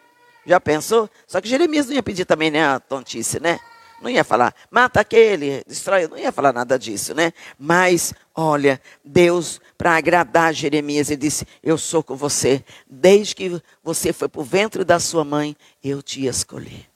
Já 0.45 0.59
pensou? 0.59 1.09
Só 1.25 1.41
que 1.41 1.49
Jeremias 1.49 1.87
não 1.87 1.95
ia 1.95 2.03
pedir 2.03 2.25
também, 2.25 2.51
né, 2.51 2.65
a 2.65 2.79
tontice, 2.79 3.39
né? 3.39 3.59
Não 4.01 4.09
ia 4.09 4.23
falar, 4.23 4.53
mata 4.69 4.99
aquele, 4.99 5.63
destrói, 5.65 6.07
não 6.07 6.17
ia 6.17 6.31
falar 6.31 6.51
nada 6.51 6.77
disso, 6.77 7.13
né? 7.15 7.31
Mas, 7.57 8.13
olha, 8.35 8.81
Deus, 9.03 9.61
para 9.77 9.95
agradar 9.95 10.53
Jeremias, 10.53 11.09
ele 11.09 11.21
disse: 11.21 11.47
Eu 11.63 11.77
sou 11.77 12.03
com 12.03 12.15
você. 12.15 12.63
Desde 12.87 13.35
que 13.35 13.61
você 13.83 14.11
foi 14.11 14.27
para 14.27 14.41
o 14.41 14.43
ventre 14.43 14.83
da 14.83 14.99
sua 14.99 15.23
mãe, 15.23 15.55
eu 15.83 16.01
te 16.01 16.25
escolhi. 16.25 16.87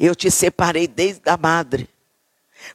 Eu 0.00 0.14
te 0.14 0.30
separei 0.30 0.88
desde 0.88 1.28
a 1.28 1.36
madre. 1.36 1.88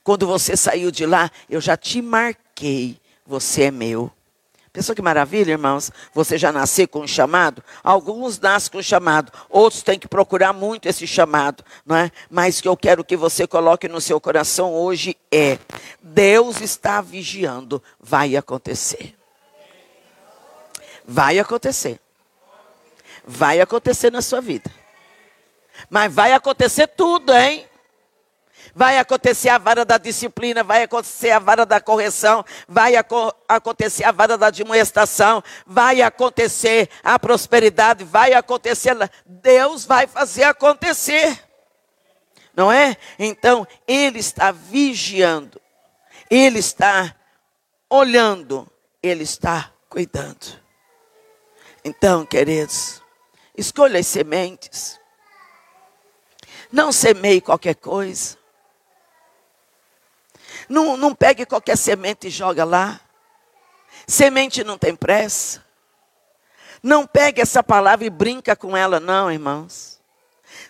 Quando 0.04 0.28
você 0.28 0.56
saiu 0.56 0.92
de 0.92 1.06
lá, 1.06 1.30
eu 1.50 1.60
já 1.60 1.76
te 1.76 2.02
marquei. 2.02 3.00
Você 3.26 3.64
é 3.64 3.72
meu. 3.72 4.12
Pensou 4.74 4.96
que 4.96 5.02
maravilha, 5.02 5.52
irmãos? 5.52 5.92
Você 6.14 6.38
já 6.38 6.50
nasceu 6.52 6.88
com 6.88 7.02
um 7.02 7.08
chamado? 7.08 7.62
Alguns 7.84 8.40
nascem 8.40 8.72
com 8.72 8.78
um 8.78 8.84
chamado, 8.84 9.32
outros 9.50 9.84
têm 9.84 10.00
que 10.00 10.08
procurar 10.08 10.54
muito 10.54 10.88
esse 10.88 11.06
chamado, 11.06 11.64
não 11.86 11.98
é? 11.98 12.10
Mas 12.30 12.60
o 12.60 12.62
que 12.62 12.68
eu 12.70 12.78
quero 12.78 13.04
que 13.04 13.18
você 13.18 13.46
coloque 13.46 13.90
no 13.90 14.00
seu 14.00 14.20
coração 14.22 14.74
hoje 14.74 15.18
é: 15.30 15.60
Deus 16.02 16.62
está 16.62 17.02
vigiando, 17.02 17.84
vai 18.00 18.38
acontecer. 18.38 19.14
Vai 21.06 21.38
acontecer. 21.38 22.00
Vai 23.26 23.60
acontecer 23.60 24.10
na 24.10 24.22
sua 24.22 24.40
vida. 24.40 24.72
Mas 25.90 26.14
vai 26.14 26.32
acontecer 26.32 26.88
tudo, 26.88 27.34
hein? 27.34 27.68
Vai 28.74 28.98
acontecer 28.98 29.50
a 29.50 29.58
vara 29.58 29.84
da 29.84 29.98
disciplina, 29.98 30.64
vai 30.64 30.84
acontecer 30.84 31.32
a 31.32 31.40
vara 31.40 31.66
da 31.66 31.80
correção, 31.80 32.44
vai 32.68 32.96
aco 32.96 33.34
acontecer 33.48 34.04
a 34.04 34.12
vara 34.12 34.38
da 34.38 34.48
admoestação, 34.48 35.44
vai 35.66 36.02
acontecer 36.02 36.90
a 37.04 37.20
prosperidade, 37.20 38.04
vai 38.04 38.34
acontecer. 38.34 38.96
Deus 39.26 39.86
vai 39.86 40.08
fazer 40.08 40.44
acontecer. 40.44 41.40
Não 42.56 42.72
é? 42.72 42.98
Então, 43.18 43.68
Ele 43.88 44.20
está 44.20 44.52
vigiando, 44.52 45.62
Ele 46.30 46.60
está 46.60 47.16
olhando, 47.90 48.70
Ele 49.02 49.24
está 49.24 49.72
cuidando. 49.90 50.60
Então, 51.84 52.26
queridos, 52.26 53.02
escolha 53.58 54.00
as 54.00 54.08
sementes. 54.08 55.00
Não 56.72 56.92
semeie 56.92 57.42
qualquer 57.42 57.76
coisa. 57.76 58.41
Não, 60.72 60.96
não 60.96 61.14
pegue 61.14 61.46
qualquer 61.46 61.78
semente 61.78 62.28
e 62.28 62.30
joga 62.30 62.64
lá. 62.64 63.02
Semente 64.08 64.64
não 64.64 64.78
tem 64.78 64.96
pressa. 64.96 65.62
Não 66.82 67.06
pegue 67.06 67.42
essa 67.42 67.62
palavra 67.62 68.06
e 68.06 68.10
brinca 68.10 68.56
com 68.56 68.76
ela, 68.76 68.98
não, 68.98 69.30
irmãos. 69.30 70.00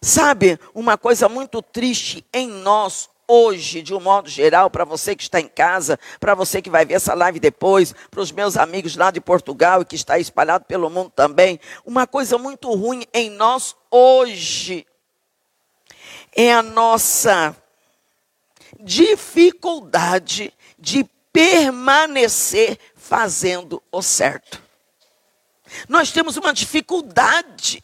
Sabe, 0.01 0.59
uma 0.73 0.97
coisa 0.97 1.29
muito 1.29 1.61
triste 1.61 2.25
em 2.33 2.47
nós 2.47 3.11
hoje, 3.27 3.83
de 3.83 3.93
um 3.93 3.99
modo 3.99 4.27
geral, 4.27 4.71
para 4.71 4.83
você 4.83 5.15
que 5.15 5.21
está 5.21 5.39
em 5.39 5.47
casa, 5.47 5.99
para 6.19 6.33
você 6.33 6.63
que 6.63 6.69
vai 6.69 6.83
ver 6.83 6.95
essa 6.95 7.13
live 7.13 7.39
depois, 7.39 7.93
para 8.09 8.21
os 8.21 8.31
meus 8.31 8.57
amigos 8.57 8.95
lá 8.95 9.11
de 9.11 9.21
Portugal 9.21 9.83
e 9.83 9.85
que 9.85 9.95
está 9.95 10.17
espalhado 10.17 10.65
pelo 10.65 10.89
mundo 10.89 11.11
também, 11.15 11.59
uma 11.85 12.07
coisa 12.07 12.39
muito 12.39 12.73
ruim 12.73 13.05
em 13.13 13.29
nós 13.29 13.75
hoje 13.91 14.83
é 16.35 16.53
a 16.53 16.63
nossa 16.63 17.55
dificuldade 18.83 20.53
de 20.77 21.03
permanecer 21.31 22.77
fazendo 22.95 23.81
o 23.91 24.01
certo. 24.01 24.61
Nós 25.87 26.11
temos 26.11 26.37
uma 26.37 26.53
dificuldade, 26.53 27.83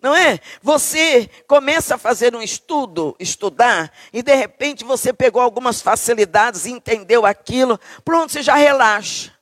não 0.00 0.14
é? 0.14 0.38
Você 0.62 1.28
começa 1.46 1.94
a 1.94 1.98
fazer 1.98 2.34
um 2.36 2.42
estudo, 2.42 3.16
estudar, 3.18 3.92
e 4.12 4.22
de 4.22 4.34
repente 4.34 4.84
você 4.84 5.12
pegou 5.12 5.40
algumas 5.40 5.80
facilidades, 5.80 6.66
entendeu 6.66 7.24
aquilo, 7.24 7.80
pronto, 8.04 8.32
você 8.32 8.42
já 8.42 8.54
relaxa. 8.54 9.32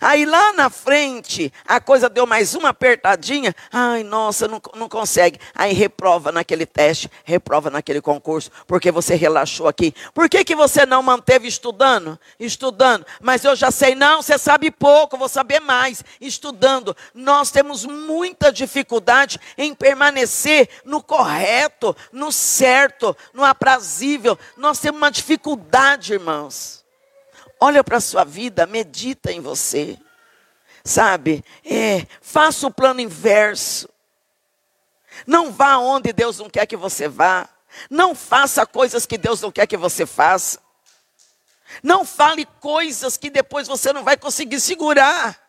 Aí 0.00 0.24
lá 0.24 0.52
na 0.52 0.70
frente, 0.70 1.52
a 1.66 1.80
coisa 1.80 2.08
deu 2.08 2.26
mais 2.26 2.54
uma 2.54 2.70
apertadinha. 2.70 3.54
Ai, 3.72 4.02
nossa, 4.02 4.48
não, 4.48 4.60
não 4.74 4.88
consegue. 4.88 5.38
Aí 5.54 5.72
reprova 5.72 6.32
naquele 6.32 6.66
teste, 6.66 7.10
reprova 7.24 7.70
naquele 7.70 8.00
concurso, 8.00 8.50
porque 8.66 8.90
você 8.90 9.14
relaxou 9.14 9.68
aqui. 9.68 9.94
Por 10.14 10.28
que, 10.28 10.44
que 10.44 10.54
você 10.54 10.86
não 10.86 11.02
manteve 11.02 11.46
estudando? 11.48 12.18
Estudando. 12.38 13.06
Mas 13.20 13.44
eu 13.44 13.54
já 13.54 13.70
sei, 13.70 13.94
não, 13.94 14.22
você 14.22 14.38
sabe 14.38 14.70
pouco, 14.70 15.16
vou 15.16 15.28
saber 15.28 15.60
mais. 15.60 16.02
Estudando. 16.20 16.96
Nós 17.14 17.50
temos 17.50 17.84
muita 17.84 18.52
dificuldade 18.52 19.40
em 19.56 19.74
permanecer 19.74 20.68
no 20.84 21.02
correto, 21.02 21.96
no 22.12 22.32
certo, 22.32 23.16
no 23.32 23.44
aprazível. 23.44 24.38
Nós 24.56 24.78
temos 24.78 25.00
uma 25.00 25.10
dificuldade, 25.10 26.14
irmãos. 26.14 26.85
Olha 27.60 27.82
para 27.82 27.96
a 27.96 28.00
sua 28.00 28.24
vida, 28.24 28.66
medita 28.66 29.32
em 29.32 29.40
você. 29.40 29.98
Sabe? 30.84 31.44
É, 31.64 32.06
faça 32.20 32.66
o 32.66 32.70
plano 32.70 33.00
inverso. 33.00 33.88
Não 35.26 35.50
vá 35.50 35.78
onde 35.78 36.12
Deus 36.12 36.38
não 36.38 36.50
quer 36.50 36.66
que 36.66 36.76
você 36.76 37.08
vá. 37.08 37.48
Não 37.90 38.14
faça 38.14 38.66
coisas 38.66 39.06
que 39.06 39.18
Deus 39.18 39.40
não 39.40 39.50
quer 39.50 39.66
que 39.66 39.76
você 39.76 40.06
faça. 40.06 40.60
Não 41.82 42.04
fale 42.04 42.46
coisas 42.60 43.16
que 43.16 43.30
depois 43.30 43.66
você 43.66 43.92
não 43.92 44.04
vai 44.04 44.16
conseguir 44.16 44.60
segurar. 44.60 45.45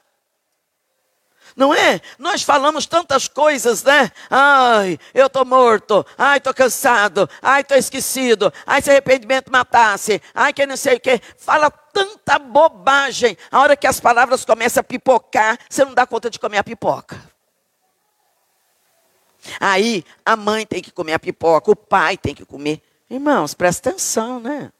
Não 1.57 1.73
é? 1.73 1.99
Nós 2.19 2.43
falamos 2.43 2.85
tantas 2.85 3.27
coisas, 3.27 3.83
né? 3.83 4.11
Ai, 4.29 4.99
eu 5.11 5.25
estou 5.25 5.43
morto. 5.43 6.05
Ai, 6.15 6.37
estou 6.37 6.53
cansado. 6.53 7.27
Ai, 7.41 7.61
estou 7.61 7.75
esquecido. 7.75 8.53
Ai, 8.63 8.79
se 8.79 8.91
arrependimento 8.91 9.51
matasse. 9.51 10.21
Ai, 10.35 10.53
que 10.53 10.67
não 10.67 10.77
sei 10.77 10.97
o 10.97 10.99
quê. 10.99 11.19
Fala 11.35 11.71
tanta 11.71 12.37
bobagem. 12.37 13.35
A 13.51 13.59
hora 13.59 13.75
que 13.75 13.87
as 13.87 13.99
palavras 13.99 14.45
começam 14.45 14.81
a 14.81 14.83
pipocar, 14.83 15.57
você 15.67 15.83
não 15.83 15.95
dá 15.95 16.05
conta 16.05 16.29
de 16.29 16.37
comer 16.37 16.59
a 16.59 16.63
pipoca. 16.63 17.19
Aí 19.59 20.03
a 20.23 20.35
mãe 20.35 20.63
tem 20.63 20.79
que 20.79 20.91
comer 20.91 21.13
a 21.13 21.19
pipoca, 21.19 21.71
o 21.71 21.75
pai 21.75 22.17
tem 22.17 22.35
que 22.35 22.45
comer. 22.45 22.83
Irmãos, 23.09 23.55
presta 23.55 23.89
atenção, 23.89 24.39
né? 24.39 24.71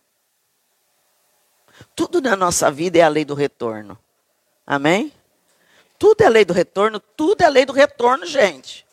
Tudo 1.95 2.21
na 2.21 2.35
nossa 2.35 2.69
vida 2.69 2.99
é 2.99 3.01
a 3.01 3.07
lei 3.07 3.25
do 3.25 3.33
retorno. 3.33 3.97
Amém? 4.65 5.11
Tudo 5.99 6.21
é 6.21 6.29
lei 6.29 6.45
do 6.45 6.53
retorno, 6.53 6.99
tudo 6.99 7.41
é 7.41 7.49
lei 7.49 7.65
do 7.65 7.73
retorno, 7.73 8.25
gente. 8.25 8.85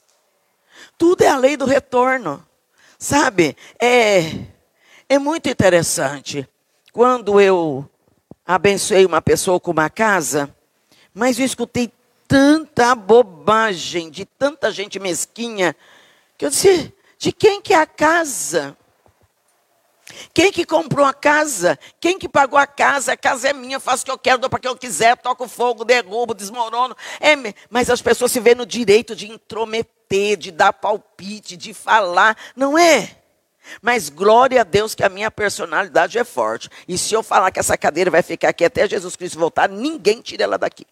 Tudo 0.96 1.22
é 1.22 1.28
a 1.28 1.36
lei 1.36 1.56
do 1.56 1.64
retorno. 1.64 2.44
Sabe? 2.98 3.56
É, 3.80 4.46
é 5.08 5.18
muito 5.18 5.48
interessante. 5.48 6.48
Quando 6.92 7.40
eu 7.40 7.88
abençoei 8.46 9.04
uma 9.04 9.20
pessoa 9.20 9.60
com 9.60 9.70
uma 9.70 9.90
casa, 9.90 10.54
mas 11.12 11.38
eu 11.38 11.44
escutei 11.44 11.92
tanta 12.26 12.94
bobagem 12.94 14.10
de 14.10 14.24
tanta 14.24 14.70
gente 14.70 14.98
mesquinha, 14.98 15.76
que 16.38 16.46
eu 16.46 16.50
disse: 16.50 16.92
de 17.18 17.32
quem 17.32 17.60
que 17.60 17.74
é 17.74 17.78
a 17.78 17.86
casa? 17.86 18.76
Quem 20.32 20.52
que 20.52 20.64
comprou 20.64 21.06
a 21.06 21.12
casa? 21.12 21.78
Quem 22.00 22.18
que 22.18 22.28
pagou 22.28 22.58
a 22.58 22.66
casa? 22.66 23.12
A 23.12 23.16
casa 23.16 23.48
é 23.48 23.52
minha, 23.52 23.80
faço 23.80 24.02
o 24.02 24.06
que 24.06 24.10
eu 24.10 24.18
quero, 24.18 24.38
dou 24.38 24.50
para 24.50 24.58
quem 24.58 24.70
eu 24.70 24.76
quiser, 24.76 25.16
toco 25.16 25.48
fogo, 25.48 25.84
derrubo, 25.84 26.34
desmorono. 26.34 26.96
É, 27.20 27.34
mas 27.70 27.90
as 27.90 28.02
pessoas 28.02 28.32
se 28.32 28.40
vêem 28.40 28.54
no 28.56 28.66
direito 28.66 29.14
de 29.14 29.30
intrometer, 29.30 30.36
de 30.36 30.50
dar 30.50 30.72
palpite, 30.72 31.56
de 31.56 31.74
falar. 31.74 32.36
Não 32.54 32.78
é? 32.78 33.16
Mas 33.80 34.08
glória 34.08 34.60
a 34.60 34.64
Deus 34.64 34.94
que 34.94 35.02
a 35.02 35.08
minha 35.08 35.30
personalidade 35.30 36.18
é 36.18 36.24
forte. 36.24 36.68
E 36.86 36.98
se 36.98 37.14
eu 37.14 37.22
falar 37.22 37.50
que 37.50 37.58
essa 37.58 37.76
cadeira 37.76 38.10
vai 38.10 38.22
ficar 38.22 38.50
aqui 38.50 38.64
até 38.64 38.88
Jesus 38.88 39.16
Cristo 39.16 39.38
voltar, 39.38 39.68
ninguém 39.68 40.20
tira 40.20 40.44
ela 40.44 40.58
daqui. 40.58 40.86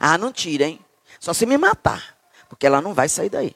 Ah, 0.00 0.18
não 0.18 0.32
tira, 0.32 0.64
hein? 0.64 0.80
Só 1.20 1.32
se 1.32 1.46
me 1.46 1.56
matar. 1.56 2.16
Porque 2.48 2.66
ela 2.66 2.80
não 2.80 2.94
vai 2.94 3.08
sair 3.08 3.30
daí. 3.30 3.54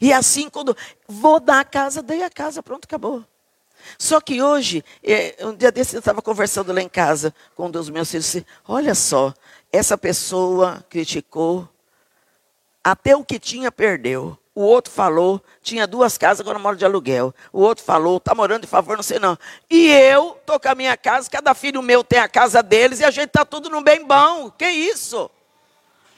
E 0.00 0.12
assim, 0.12 0.48
quando 0.48 0.76
vou 1.06 1.40
dar 1.40 1.60
a 1.60 1.64
casa, 1.64 2.02
dei 2.02 2.22
a 2.22 2.30
casa, 2.30 2.62
pronto, 2.62 2.84
acabou. 2.84 3.24
Só 3.98 4.20
que 4.20 4.42
hoje, 4.42 4.84
é, 5.02 5.36
um 5.40 5.54
dia 5.54 5.70
desse 5.70 5.94
eu 5.94 6.00
estava 6.00 6.20
conversando 6.20 6.72
lá 6.72 6.80
em 6.80 6.88
casa 6.88 7.34
com 7.54 7.66
um 7.66 7.70
dos 7.70 7.88
meus 7.88 8.10
filhos, 8.10 8.26
disse, 8.26 8.46
olha 8.66 8.94
só, 8.94 9.32
essa 9.72 9.96
pessoa 9.96 10.84
criticou, 10.88 11.68
até 12.82 13.16
o 13.16 13.24
que 13.24 13.38
tinha 13.38 13.70
perdeu. 13.70 14.36
O 14.54 14.62
outro 14.62 14.92
falou, 14.92 15.40
tinha 15.62 15.86
duas 15.86 16.18
casas, 16.18 16.40
agora 16.40 16.58
moro 16.58 16.76
de 16.76 16.84
aluguel. 16.84 17.32
O 17.52 17.60
outro 17.60 17.84
falou, 17.84 18.16
está 18.16 18.34
morando 18.34 18.62
de 18.62 18.66
favor, 18.66 18.96
não 18.96 19.04
sei 19.04 19.20
não. 19.20 19.38
E 19.70 19.88
eu 19.88 20.36
estou 20.40 20.58
com 20.58 20.68
a 20.68 20.74
minha 20.74 20.96
casa, 20.96 21.30
cada 21.30 21.54
filho 21.54 21.80
meu 21.80 22.02
tem 22.02 22.18
a 22.18 22.28
casa 22.28 22.60
deles 22.60 22.98
e 22.98 23.04
a 23.04 23.10
gente 23.10 23.28
está 23.28 23.44
tudo 23.44 23.70
no 23.70 23.80
bem 23.80 24.04
bom. 24.04 24.50
Que 24.50 24.68
isso? 24.68 25.30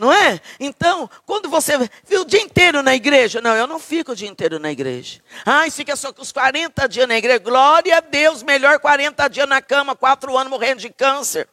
Não 0.00 0.10
é? 0.10 0.40
Então, 0.58 1.10
quando 1.26 1.50
você 1.50 1.76
viu 2.06 2.22
o 2.22 2.24
dia 2.24 2.40
inteiro 2.40 2.82
na 2.82 2.94
igreja, 2.94 3.38
não, 3.42 3.54
eu 3.54 3.66
não 3.66 3.78
fico 3.78 4.12
o 4.12 4.16
dia 4.16 4.30
inteiro 4.30 4.58
na 4.58 4.72
igreja. 4.72 5.20
Ai, 5.44 5.70
fica 5.70 5.94
só 5.94 6.10
os 6.16 6.32
40 6.32 6.88
dias 6.88 7.06
na 7.06 7.18
igreja. 7.18 7.38
Glória 7.38 7.98
a 7.98 8.00
Deus, 8.00 8.42
melhor 8.42 8.78
40 8.78 9.28
dias 9.28 9.46
na 9.46 9.60
cama, 9.60 9.94
quatro 9.94 10.38
anos 10.38 10.50
morrendo 10.50 10.80
de 10.80 10.88
câncer. 10.88 11.46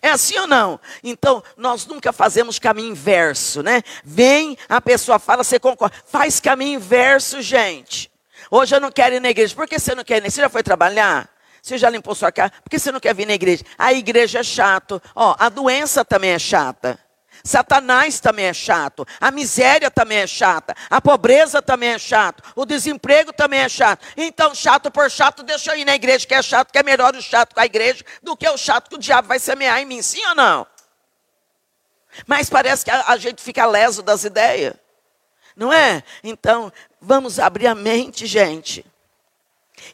É 0.00 0.10
assim 0.10 0.38
ou 0.38 0.46
não? 0.46 0.78
Então, 1.02 1.42
nós 1.56 1.84
nunca 1.86 2.12
fazemos 2.12 2.60
caminho 2.60 2.92
inverso, 2.92 3.64
né? 3.64 3.82
Vem, 4.04 4.56
a 4.68 4.80
pessoa 4.80 5.18
fala, 5.18 5.42
você 5.42 5.58
concorda. 5.58 5.96
Faz 6.06 6.38
caminho 6.38 6.76
inverso, 6.76 7.42
gente. 7.42 8.12
Hoje 8.48 8.76
eu 8.76 8.80
não 8.80 8.92
quero 8.92 9.16
ir 9.16 9.20
na 9.20 9.30
igreja. 9.30 9.56
Por 9.56 9.66
que 9.66 9.76
você 9.76 9.92
não 9.92 10.04
quer 10.04 10.24
ir? 10.24 10.30
Você 10.30 10.40
já 10.40 10.48
foi 10.48 10.62
trabalhar? 10.62 11.28
Você 11.60 11.76
já 11.76 11.90
limpou 11.90 12.14
sua 12.14 12.30
casa? 12.30 12.52
Por 12.62 12.70
que 12.70 12.78
você 12.78 12.92
não 12.92 13.00
quer 13.00 13.12
vir 13.12 13.26
na 13.26 13.34
igreja? 13.34 13.64
A 13.76 13.92
igreja 13.92 14.38
é 14.38 14.44
chato. 14.44 15.02
Ó, 15.16 15.34
a 15.36 15.48
doença 15.48 16.04
também 16.04 16.30
é 16.30 16.38
chata. 16.38 17.09
Satanás 17.44 18.20
também 18.20 18.46
é 18.46 18.52
chato, 18.52 19.06
a 19.20 19.30
miséria 19.30 19.90
também 19.90 20.18
é 20.18 20.26
chata, 20.26 20.74
a 20.88 21.00
pobreza 21.00 21.62
também 21.62 21.90
é 21.90 21.98
chato, 21.98 22.42
o 22.54 22.66
desemprego 22.66 23.32
também 23.32 23.60
é 23.60 23.68
chato. 23.68 24.06
Então, 24.16 24.54
chato 24.54 24.90
por 24.90 25.10
chato, 25.10 25.42
deixa 25.42 25.72
eu 25.72 25.78
ir 25.78 25.84
na 25.84 25.94
igreja 25.94 26.26
que 26.26 26.34
é 26.34 26.42
chato, 26.42 26.70
que 26.70 26.78
é 26.78 26.82
melhor 26.82 27.14
o 27.14 27.22
chato 27.22 27.54
com 27.54 27.60
a 27.60 27.66
igreja 27.66 28.04
do 28.22 28.36
que 28.36 28.48
o 28.48 28.58
chato 28.58 28.90
que 28.90 28.96
o 28.96 28.98
diabo 28.98 29.28
vai 29.28 29.38
semear 29.38 29.80
em 29.80 29.86
mim, 29.86 30.02
sim 30.02 30.24
ou 30.26 30.34
não? 30.34 30.66
Mas 32.26 32.50
parece 32.50 32.84
que 32.84 32.90
a, 32.90 33.04
a 33.08 33.16
gente 33.16 33.42
fica 33.42 33.64
leso 33.66 34.02
das 34.02 34.24
ideias, 34.24 34.74
não 35.56 35.72
é? 35.72 36.02
Então, 36.22 36.72
vamos 37.00 37.38
abrir 37.38 37.68
a 37.68 37.74
mente, 37.74 38.26
gente. 38.26 38.84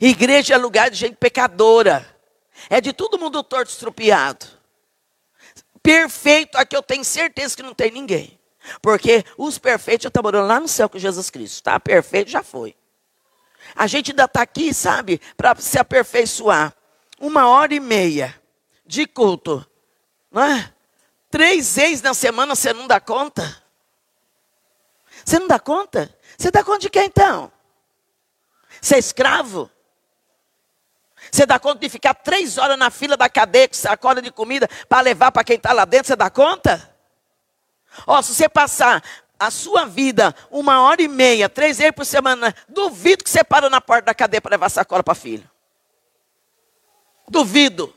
Igreja 0.00 0.54
é 0.54 0.58
lugar 0.58 0.90
de 0.90 0.96
gente 0.96 1.14
pecadora, 1.16 2.04
é 2.68 2.80
de 2.80 2.92
todo 2.92 3.18
mundo 3.18 3.42
torto 3.42 3.70
estrupiado 3.70 4.55
perfeito, 5.86 6.58
aqui 6.58 6.76
eu 6.76 6.82
tenho 6.82 7.04
certeza 7.04 7.56
que 7.56 7.62
não 7.62 7.72
tem 7.72 7.92
ninguém. 7.92 8.36
Porque 8.82 9.24
os 9.38 9.56
perfeitos 9.56 10.02
já 10.02 10.08
estão 10.08 10.20
morando 10.20 10.48
lá 10.48 10.58
no 10.58 10.66
céu 10.66 10.88
com 10.88 10.98
Jesus 10.98 11.30
Cristo, 11.30 11.62
tá? 11.62 11.78
Perfeito 11.78 12.28
já 12.28 12.42
foi. 12.42 12.74
A 13.72 13.86
gente 13.86 14.10
ainda 14.10 14.24
está 14.24 14.42
aqui, 14.42 14.74
sabe, 14.74 15.20
para 15.36 15.54
se 15.54 15.78
aperfeiçoar. 15.78 16.74
Uma 17.20 17.48
hora 17.48 17.72
e 17.72 17.78
meia 17.78 18.34
de 18.84 19.06
culto, 19.06 19.64
não 20.28 20.42
é? 20.42 20.74
Três 21.30 21.76
vezes 21.76 22.02
na 22.02 22.14
semana 22.14 22.56
você 22.56 22.72
não 22.72 22.88
dá 22.88 22.98
conta? 22.98 23.62
Você 25.24 25.38
não 25.38 25.46
dá 25.46 25.60
conta? 25.60 26.12
Você 26.36 26.50
dá 26.50 26.64
conta 26.64 26.80
de 26.80 26.90
quem 26.90 27.06
então? 27.06 27.52
Você 28.80 28.96
é 28.96 28.98
escravo? 28.98 29.70
Você 31.36 31.44
dá 31.44 31.58
conta 31.58 31.80
de 31.80 31.90
ficar 31.90 32.14
três 32.14 32.56
horas 32.56 32.78
na 32.78 32.88
fila 32.88 33.14
da 33.14 33.28
cadeia 33.28 33.68
com 33.68 33.74
sacola 33.74 34.22
de 34.22 34.30
comida 34.30 34.66
para 34.88 35.02
levar 35.02 35.30
para 35.30 35.44
quem 35.44 35.56
está 35.56 35.70
lá 35.70 35.84
dentro? 35.84 36.06
Você 36.06 36.16
dá 36.16 36.30
conta? 36.30 36.96
Ó, 38.06 38.22
se 38.22 38.34
você 38.34 38.48
passar 38.48 39.04
a 39.38 39.50
sua 39.50 39.84
vida 39.84 40.34
uma 40.50 40.80
hora 40.80 41.02
e 41.02 41.08
meia, 41.08 41.46
três 41.46 41.76
vezes 41.76 41.92
por 41.92 42.06
semana, 42.06 42.54
duvido 42.66 43.22
que 43.22 43.28
você 43.28 43.44
para 43.44 43.68
na 43.68 43.82
porta 43.82 44.06
da 44.06 44.14
cadeia 44.14 44.40
para 44.40 44.52
levar 44.52 44.70
sacola 44.70 45.02
para 45.02 45.14
filho. 45.14 45.46
Duvido. 47.28 47.94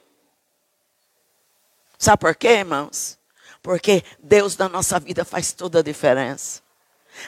Sabe 1.98 2.20
por 2.20 2.36
quê, 2.36 2.50
irmãos? 2.50 3.18
Porque 3.62 4.04
Deus 4.22 4.58
na 4.58 4.68
nossa 4.68 5.00
vida 5.00 5.24
faz 5.24 5.54
toda 5.54 5.80
a 5.80 5.82
diferença. 5.82 6.62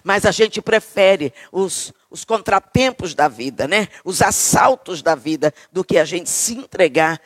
Mas 0.03 0.25
a 0.25 0.31
gente 0.31 0.61
prefere 0.61 1.33
os, 1.51 1.93
os 2.09 2.23
contratempos 2.23 3.13
da 3.13 3.27
vida, 3.27 3.67
né? 3.67 3.87
Os 4.03 4.21
assaltos 4.21 5.01
da 5.01 5.15
vida, 5.15 5.53
do 5.71 5.83
que 5.83 5.97
a 5.97 6.05
gente 6.05 6.29
se 6.29 6.53
entregar 6.53 7.19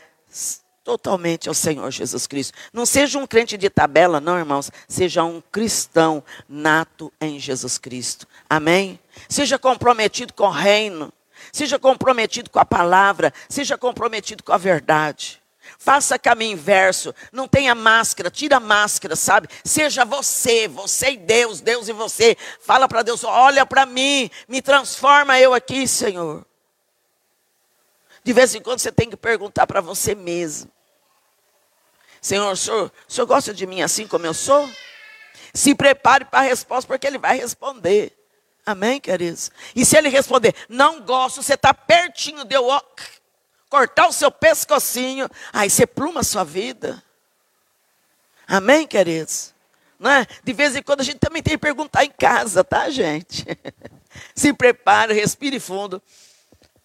totalmente 0.85 1.49
ao 1.49 1.55
Senhor 1.55 1.89
Jesus 1.91 2.27
Cristo. 2.27 2.53
Não 2.71 2.85
seja 2.85 3.17
um 3.17 3.25
crente 3.25 3.57
de 3.57 3.69
tabela, 3.69 4.21
não, 4.21 4.37
irmãos. 4.37 4.71
Seja 4.87 5.23
um 5.23 5.41
cristão 5.51 6.23
nato 6.47 7.11
em 7.19 7.39
Jesus 7.39 7.79
Cristo. 7.79 8.27
Amém? 8.47 8.99
Seja 9.27 9.57
comprometido 9.57 10.31
com 10.33 10.45
o 10.45 10.51
reino. 10.51 11.11
Seja 11.51 11.79
comprometido 11.79 12.49
com 12.49 12.59
a 12.59 12.65
palavra. 12.65 13.33
Seja 13.49 13.77
comprometido 13.77 14.43
com 14.43 14.53
a 14.53 14.57
verdade. 14.57 15.41
Faça 15.77 16.17
caminho 16.17 16.53
inverso, 16.53 17.13
não 17.31 17.47
tenha 17.47 17.75
máscara, 17.75 18.31
tira 18.31 18.57
a 18.57 18.59
máscara, 18.59 19.15
sabe? 19.15 19.47
Seja 19.63 20.05
você, 20.05 20.67
você 20.67 21.11
e 21.11 21.17
Deus, 21.17 21.61
Deus 21.61 21.87
e 21.87 21.93
você. 21.93 22.37
Fala 22.61 22.87
para 22.87 23.03
Deus, 23.03 23.23
olha 23.23 23.65
para 23.65 23.85
mim, 23.85 24.29
me 24.47 24.61
transforma 24.61 25.39
eu 25.39 25.53
aqui, 25.53 25.87
Senhor. 25.87 26.45
De 28.23 28.33
vez 28.33 28.55
em 28.55 28.61
quando 28.61 28.79
você 28.79 28.91
tem 28.91 29.09
que 29.09 29.15
perguntar 29.15 29.67
para 29.67 29.81
você 29.81 30.15
mesmo. 30.15 30.71
Senhor, 32.19 32.51
o 32.51 32.55
senhor, 32.55 32.91
o 33.07 33.13
senhor 33.13 33.27
gosta 33.27 33.53
de 33.53 33.67
mim 33.67 33.83
assim 33.83 34.07
como 34.07 34.25
eu 34.25 34.33
sou? 34.33 34.67
Se 35.53 35.75
prepare 35.75 36.25
para 36.25 36.39
a 36.39 36.41
resposta, 36.49 36.87
porque 36.87 37.05
ele 37.05 37.19
vai 37.19 37.37
responder. 37.37 38.11
Amém, 38.65 38.99
queridos? 38.99 39.51
E 39.75 39.85
se 39.85 39.95
ele 39.95 40.09
responder, 40.09 40.55
não 40.67 41.01
gosto, 41.01 41.43
você 41.43 41.53
está 41.53 41.71
pertinho 41.71 42.43
de 42.43 42.55
eu 42.55 42.71
cortar 43.69 44.07
o 44.07 44.13
seu 44.13 44.31
pescocinho, 44.31 45.29
aí 45.51 45.69
você 45.69 45.85
pluma 45.85 46.21
a 46.21 46.23
sua 46.23 46.43
vida. 46.43 47.03
Amém, 48.47 48.85
queridos? 48.87 49.53
É? 49.99 50.27
De 50.43 50.53
vez 50.53 50.75
em 50.75 50.83
quando 50.83 51.01
a 51.01 51.03
gente 51.03 51.19
também 51.19 51.41
tem 51.41 51.53
que 51.53 51.57
perguntar 51.57 52.03
em 52.03 52.11
casa, 52.11 52.63
tá, 52.63 52.89
gente? 52.89 53.45
Se 54.35 54.53
prepare, 54.53 55.13
respire 55.13 55.59
fundo. 55.59 56.01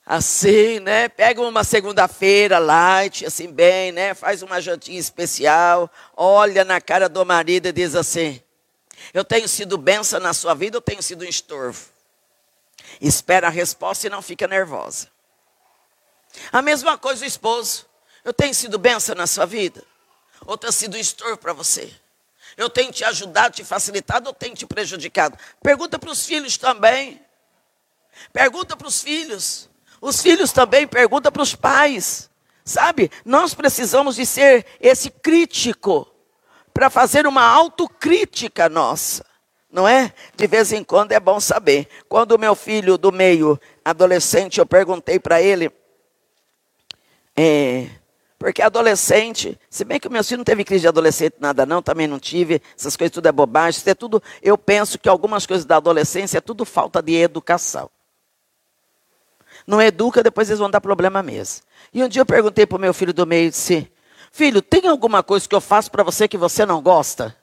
Assim, 0.06 0.80
né? 0.80 1.08
Pega 1.08 1.40
uma 1.42 1.62
segunda-feira 1.62 2.58
light, 2.58 3.26
assim 3.26 3.48
bem, 3.48 3.92
né? 3.92 4.14
Faz 4.14 4.42
uma 4.42 4.60
jantinha 4.60 4.98
especial, 4.98 5.90
olha 6.16 6.64
na 6.64 6.80
cara 6.80 7.08
do 7.08 7.24
marido 7.24 7.66
e 7.66 7.72
diz 7.72 7.94
assim: 7.94 8.40
Eu 9.14 9.24
tenho 9.24 9.48
sido 9.48 9.78
benção 9.78 10.18
na 10.18 10.32
sua 10.32 10.54
vida, 10.54 10.76
eu 10.76 10.80
tenho 10.80 11.02
sido 11.02 11.24
um 11.24 11.28
estorvo. 11.28 11.86
Espera 13.00 13.46
a 13.46 13.50
resposta 13.50 14.06
e 14.06 14.10
não 14.10 14.22
fica 14.22 14.48
nervosa. 14.48 15.08
A 16.52 16.62
mesma 16.62 16.96
coisa 16.98 17.24
o 17.24 17.28
esposo. 17.28 17.86
Eu 18.24 18.32
tenho 18.32 18.54
sido 18.54 18.78
benção 18.78 19.14
na 19.14 19.26
sua 19.26 19.46
vida? 19.46 19.82
Ou 20.46 20.56
tem 20.56 20.70
sido 20.72 20.96
um 20.96 21.00
estorvo 21.00 21.36
para 21.36 21.52
você? 21.52 21.92
Eu 22.56 22.68
tenho 22.68 22.92
te 22.92 23.04
ajudado, 23.04 23.54
te 23.54 23.64
facilitado 23.64 24.28
ou 24.28 24.34
tenho 24.34 24.54
te 24.54 24.66
prejudicado? 24.66 25.38
Pergunta 25.62 25.98
para 25.98 26.10
os 26.10 26.26
filhos 26.26 26.56
também. 26.56 27.20
Pergunta 28.32 28.76
para 28.76 28.88
os 28.88 29.02
filhos. 29.02 29.68
Os 30.00 30.20
filhos 30.20 30.52
também 30.52 30.86
perguntam 30.86 31.30
para 31.30 31.42
os 31.42 31.54
pais. 31.54 32.28
Sabe, 32.64 33.10
nós 33.24 33.54
precisamos 33.54 34.16
de 34.16 34.26
ser 34.26 34.66
esse 34.80 35.10
crítico 35.10 36.06
para 36.72 36.90
fazer 36.90 37.26
uma 37.26 37.44
autocrítica 37.44 38.68
nossa. 38.68 39.24
Não 39.70 39.86
é? 39.86 40.12
De 40.34 40.46
vez 40.46 40.72
em 40.72 40.82
quando 40.82 41.12
é 41.12 41.20
bom 41.20 41.38
saber. 41.38 41.88
Quando 42.08 42.32
o 42.32 42.38
meu 42.38 42.54
filho 42.54 42.98
do 42.98 43.12
meio, 43.12 43.60
adolescente, 43.84 44.58
eu 44.58 44.66
perguntei 44.66 45.18
para 45.18 45.40
ele 45.40 45.70
é, 47.42 47.88
porque 48.38 48.60
adolescente, 48.60 49.58
se 49.70 49.82
bem 49.82 49.98
que 49.98 50.06
o 50.06 50.10
meu 50.10 50.22
filho 50.22 50.38
não 50.38 50.44
teve 50.44 50.62
crise 50.62 50.82
de 50.82 50.88
adolescente, 50.88 51.36
nada 51.40 51.64
não, 51.64 51.80
também 51.80 52.06
não 52.06 52.18
tive, 52.18 52.60
essas 52.76 52.98
coisas 52.98 53.14
tudo 53.14 53.26
é 53.28 53.32
bobagem, 53.32 53.78
isso 53.78 53.88
é 53.88 53.94
tudo, 53.94 54.22
eu 54.42 54.58
penso 54.58 54.98
que 54.98 55.08
algumas 55.08 55.46
coisas 55.46 55.64
da 55.64 55.76
adolescência 55.76 56.36
é 56.36 56.40
tudo 56.42 56.66
falta 56.66 57.00
de 57.00 57.14
educação. 57.14 57.90
Não 59.66 59.80
educa, 59.80 60.22
depois 60.22 60.50
eles 60.50 60.58
vão 60.58 60.70
dar 60.70 60.82
problema 60.82 61.22
mesmo. 61.22 61.64
E 61.94 62.04
um 62.04 62.08
dia 62.08 62.20
eu 62.20 62.26
perguntei 62.26 62.66
para 62.66 62.76
o 62.76 62.80
meu 62.80 62.92
filho 62.92 63.14
do 63.14 63.26
meio, 63.26 63.50
disse, 63.50 63.90
filho, 64.30 64.60
tem 64.60 64.86
alguma 64.86 65.22
coisa 65.22 65.48
que 65.48 65.54
eu 65.54 65.62
faço 65.62 65.90
para 65.90 66.02
você 66.02 66.28
que 66.28 66.36
você 66.36 66.66
não 66.66 66.82
gosta? 66.82 67.34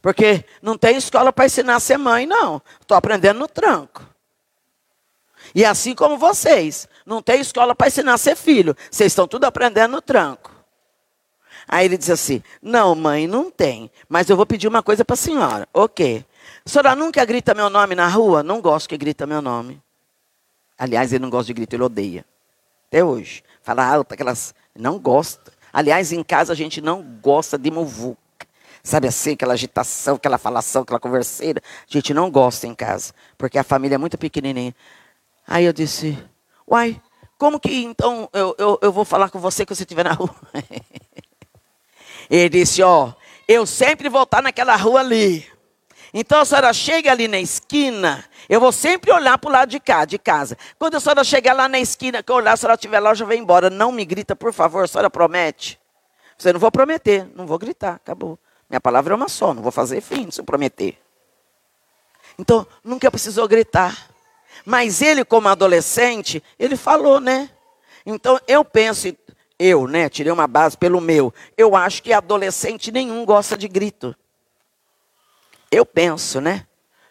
Porque 0.00 0.44
não 0.62 0.78
tem 0.78 0.96
escola 0.96 1.32
para 1.32 1.46
ensinar 1.46 1.74
a 1.74 1.80
ser 1.80 1.98
mãe, 1.98 2.26
não. 2.26 2.62
Estou 2.80 2.96
aprendendo 2.96 3.40
no 3.40 3.48
tranco. 3.48 4.09
E 5.54 5.64
assim 5.64 5.94
como 5.94 6.16
vocês, 6.16 6.88
não 7.04 7.22
tem 7.22 7.40
escola 7.40 7.74
para 7.74 7.88
ensinar 7.88 8.14
a 8.14 8.18
ser 8.18 8.36
filho. 8.36 8.76
Vocês 8.90 9.12
estão 9.12 9.26
tudo 9.26 9.44
aprendendo 9.44 9.92
no 9.92 10.02
tranco. 10.02 10.50
Aí 11.66 11.84
ele 11.84 11.96
diz 11.96 12.10
assim: 12.10 12.42
Não, 12.60 12.94
mãe, 12.94 13.26
não 13.26 13.50
tem. 13.50 13.90
Mas 14.08 14.28
eu 14.28 14.36
vou 14.36 14.46
pedir 14.46 14.68
uma 14.68 14.82
coisa 14.82 15.04
para 15.04 15.14
a 15.14 15.16
senhora. 15.16 15.68
O 15.72 15.88
quê? 15.88 16.24
A 16.64 16.68
senhora 16.68 16.94
nunca 16.96 17.24
grita 17.24 17.54
meu 17.54 17.70
nome 17.70 17.94
na 17.94 18.08
rua? 18.08 18.42
Não 18.42 18.60
gosto 18.60 18.88
que 18.88 18.96
grita 18.96 19.26
meu 19.26 19.40
nome. 19.40 19.80
Aliás, 20.78 21.12
ele 21.12 21.22
não 21.22 21.30
gosta 21.30 21.46
de 21.46 21.54
grito, 21.54 21.74
ele 21.74 21.82
odeia. 21.82 22.24
Até 22.88 23.04
hoje. 23.04 23.44
Fala 23.62 23.84
alto, 23.84 24.12
aquelas. 24.12 24.54
Não 24.74 24.98
gosta. 24.98 25.52
Aliás, 25.72 26.12
em 26.12 26.22
casa 26.24 26.52
a 26.52 26.56
gente 26.56 26.80
não 26.80 27.02
gosta 27.22 27.56
de 27.56 27.70
muvuca. 27.70 28.18
Sabe 28.82 29.06
assim, 29.06 29.32
aquela 29.32 29.52
agitação, 29.52 30.16
aquela 30.16 30.38
falação, 30.38 30.82
aquela 30.82 30.98
converseira. 30.98 31.62
A 31.64 31.92
gente 31.92 32.14
não 32.14 32.30
gosta 32.30 32.66
em 32.66 32.74
casa. 32.74 33.12
Porque 33.36 33.58
a 33.58 33.62
família 33.62 33.96
é 33.96 33.98
muito 33.98 34.16
pequenininha. 34.18 34.74
Aí 35.50 35.64
eu 35.64 35.72
disse, 35.72 36.16
uai, 36.70 37.02
como 37.36 37.58
que 37.58 37.82
então 37.82 38.30
eu, 38.32 38.54
eu, 38.56 38.78
eu 38.80 38.92
vou 38.92 39.04
falar 39.04 39.30
com 39.30 39.40
você 39.40 39.66
quando 39.66 39.76
você 39.76 39.82
estiver 39.82 40.04
na 40.04 40.12
rua? 40.12 40.32
Ele 42.30 42.48
disse, 42.48 42.80
ó, 42.84 43.08
oh, 43.08 43.14
eu 43.48 43.66
sempre 43.66 44.08
vou 44.08 44.22
estar 44.22 44.40
naquela 44.40 44.76
rua 44.76 45.00
ali. 45.00 45.44
Então 46.14 46.40
a 46.40 46.44
senhora 46.44 46.72
chega 46.72 47.10
ali 47.10 47.26
na 47.26 47.40
esquina, 47.40 48.24
eu 48.48 48.60
vou 48.60 48.70
sempre 48.70 49.10
olhar 49.10 49.36
para 49.38 49.48
o 49.48 49.52
lado 49.52 49.70
de 49.70 49.80
cá, 49.80 50.04
de 50.04 50.18
casa. 50.18 50.56
Quando 50.78 50.94
a 50.94 51.00
senhora 51.00 51.24
chegar 51.24 51.52
lá 51.52 51.68
na 51.68 51.80
esquina, 51.80 52.22
que 52.22 52.30
eu 52.30 52.36
olhar, 52.36 52.52
a 52.52 52.56
senhora 52.56 52.76
estiver 52.76 53.00
lá, 53.00 53.10
eu 53.10 53.16
já 53.16 53.24
vou 53.24 53.34
embora. 53.34 53.68
Não 53.68 53.90
me 53.90 54.04
grita, 54.04 54.36
por 54.36 54.52
favor, 54.52 54.84
a 54.84 54.86
senhora 54.86 55.10
promete. 55.10 55.80
Você 56.38 56.52
não 56.52 56.60
vou 56.60 56.70
prometer, 56.70 57.28
não 57.34 57.44
vou 57.44 57.58
gritar, 57.58 57.94
acabou. 57.94 58.38
Minha 58.68 58.80
palavra 58.80 59.14
é 59.14 59.16
uma 59.16 59.28
só, 59.28 59.52
não 59.52 59.64
vou 59.64 59.72
fazer 59.72 60.00
fim 60.00 60.30
se 60.30 60.40
eu 60.40 60.44
prometer. 60.44 60.96
Então, 62.38 62.64
nunca 62.84 63.10
precisou 63.10 63.48
gritar. 63.48 64.09
Mas 64.70 65.02
ele, 65.02 65.24
como 65.24 65.48
adolescente, 65.48 66.40
ele 66.56 66.76
falou, 66.76 67.18
né? 67.18 67.50
Então 68.06 68.38
eu 68.46 68.64
penso, 68.64 69.12
eu, 69.58 69.88
né? 69.88 70.08
Tirei 70.08 70.30
uma 70.30 70.46
base 70.46 70.78
pelo 70.78 71.00
meu. 71.00 71.34
Eu 71.58 71.74
acho 71.74 72.00
que 72.00 72.12
adolescente 72.12 72.92
nenhum 72.92 73.24
gosta 73.24 73.58
de 73.58 73.66
grito. 73.66 74.14
Eu 75.72 75.84
penso, 75.84 76.40
né? 76.40 76.68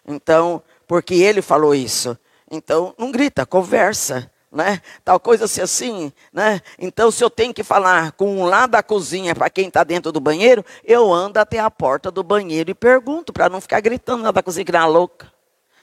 Então, 0.08 0.64
porque 0.88 1.16
ele 1.16 1.42
falou 1.42 1.76
isso. 1.76 2.18
Então, 2.50 2.96
não 2.98 3.12
grita, 3.12 3.46
conversa. 3.46 4.32
Né? 4.50 4.82
Tal 5.04 5.20
coisa 5.20 5.44
assim, 5.44 5.60
assim, 5.60 6.14
né? 6.32 6.62
Então, 6.80 7.12
se 7.12 7.22
eu 7.22 7.30
tenho 7.30 7.54
que 7.54 7.62
falar 7.62 8.14
com 8.14 8.38
um 8.38 8.46
lá 8.46 8.68
da 8.68 8.82
cozinha 8.82 9.36
para 9.36 9.50
quem 9.50 9.68
está 9.68 9.84
dentro 9.84 10.14
do 10.14 10.22
banheiro, 10.22 10.64
eu 10.86 11.12
ando 11.12 11.40
até 11.40 11.60
a 11.60 11.70
porta 11.70 12.10
do 12.10 12.24
banheiro 12.24 12.72
e 12.72 12.74
pergunto 12.74 13.34
para 13.34 13.50
não 13.50 13.60
ficar 13.60 13.82
gritando 13.82 14.24
lá 14.24 14.32
da 14.32 14.42
cozinha 14.42 14.64
que 14.64 14.72
uma 14.72 14.86
louca. 14.86 15.30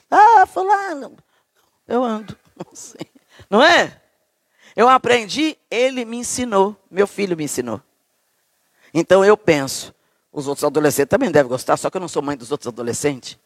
Ah, 0.09 0.45
fulano, 0.47 1.15
eu 1.87 2.03
ando. 2.03 2.37
Não 2.57 2.75
sei. 2.75 3.07
Não 3.49 3.63
é? 3.63 4.01
Eu 4.75 4.87
aprendi, 4.89 5.57
ele 5.71 6.05
me 6.05 6.17
ensinou. 6.17 6.75
Meu 6.89 7.07
filho 7.07 7.35
me 7.35 7.43
ensinou. 7.43 7.81
Então 8.93 9.23
eu 9.23 9.35
penso, 9.35 9.93
os 10.31 10.47
outros 10.47 10.63
adolescentes 10.63 11.09
também 11.09 11.31
devem 11.31 11.49
gostar, 11.49 11.77
só 11.77 11.89
que 11.89 11.97
eu 11.97 12.01
não 12.01 12.07
sou 12.07 12.21
mãe 12.21 12.37
dos 12.37 12.51
outros 12.51 12.67
adolescentes. 12.67 13.37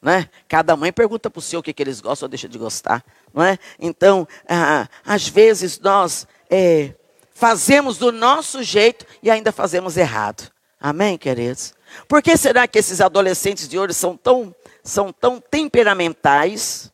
Não 0.00 0.12
é? 0.12 0.28
Cada 0.48 0.74
mãe 0.76 0.92
pergunta 0.92 1.28
para 1.28 1.38
o 1.38 1.42
seu 1.42 1.60
o 1.60 1.62
que, 1.62 1.72
que 1.72 1.82
eles 1.82 2.00
gostam 2.00 2.26
ou 2.26 2.30
deixa 2.30 2.48
de 2.48 2.56
gostar. 2.56 3.04
Não 3.32 3.42
é? 3.42 3.58
Então, 3.78 4.26
ah, 4.48 4.88
às 5.04 5.28
vezes 5.28 5.78
nós 5.78 6.26
é, 6.48 6.94
fazemos 7.34 7.98
do 7.98 8.10
nosso 8.10 8.62
jeito 8.62 9.04
e 9.22 9.30
ainda 9.30 9.52
fazemos 9.52 9.96
errado. 9.96 10.50
Amém, 10.80 11.18
queridos? 11.18 11.74
Por 12.08 12.22
que 12.22 12.36
será 12.36 12.66
que 12.66 12.78
esses 12.78 13.00
adolescentes 13.00 13.68
de 13.68 13.78
hoje 13.78 13.92
são 13.92 14.16
tão, 14.16 14.54
são 14.82 15.12
tão 15.12 15.38
temperamentais? 15.38 16.90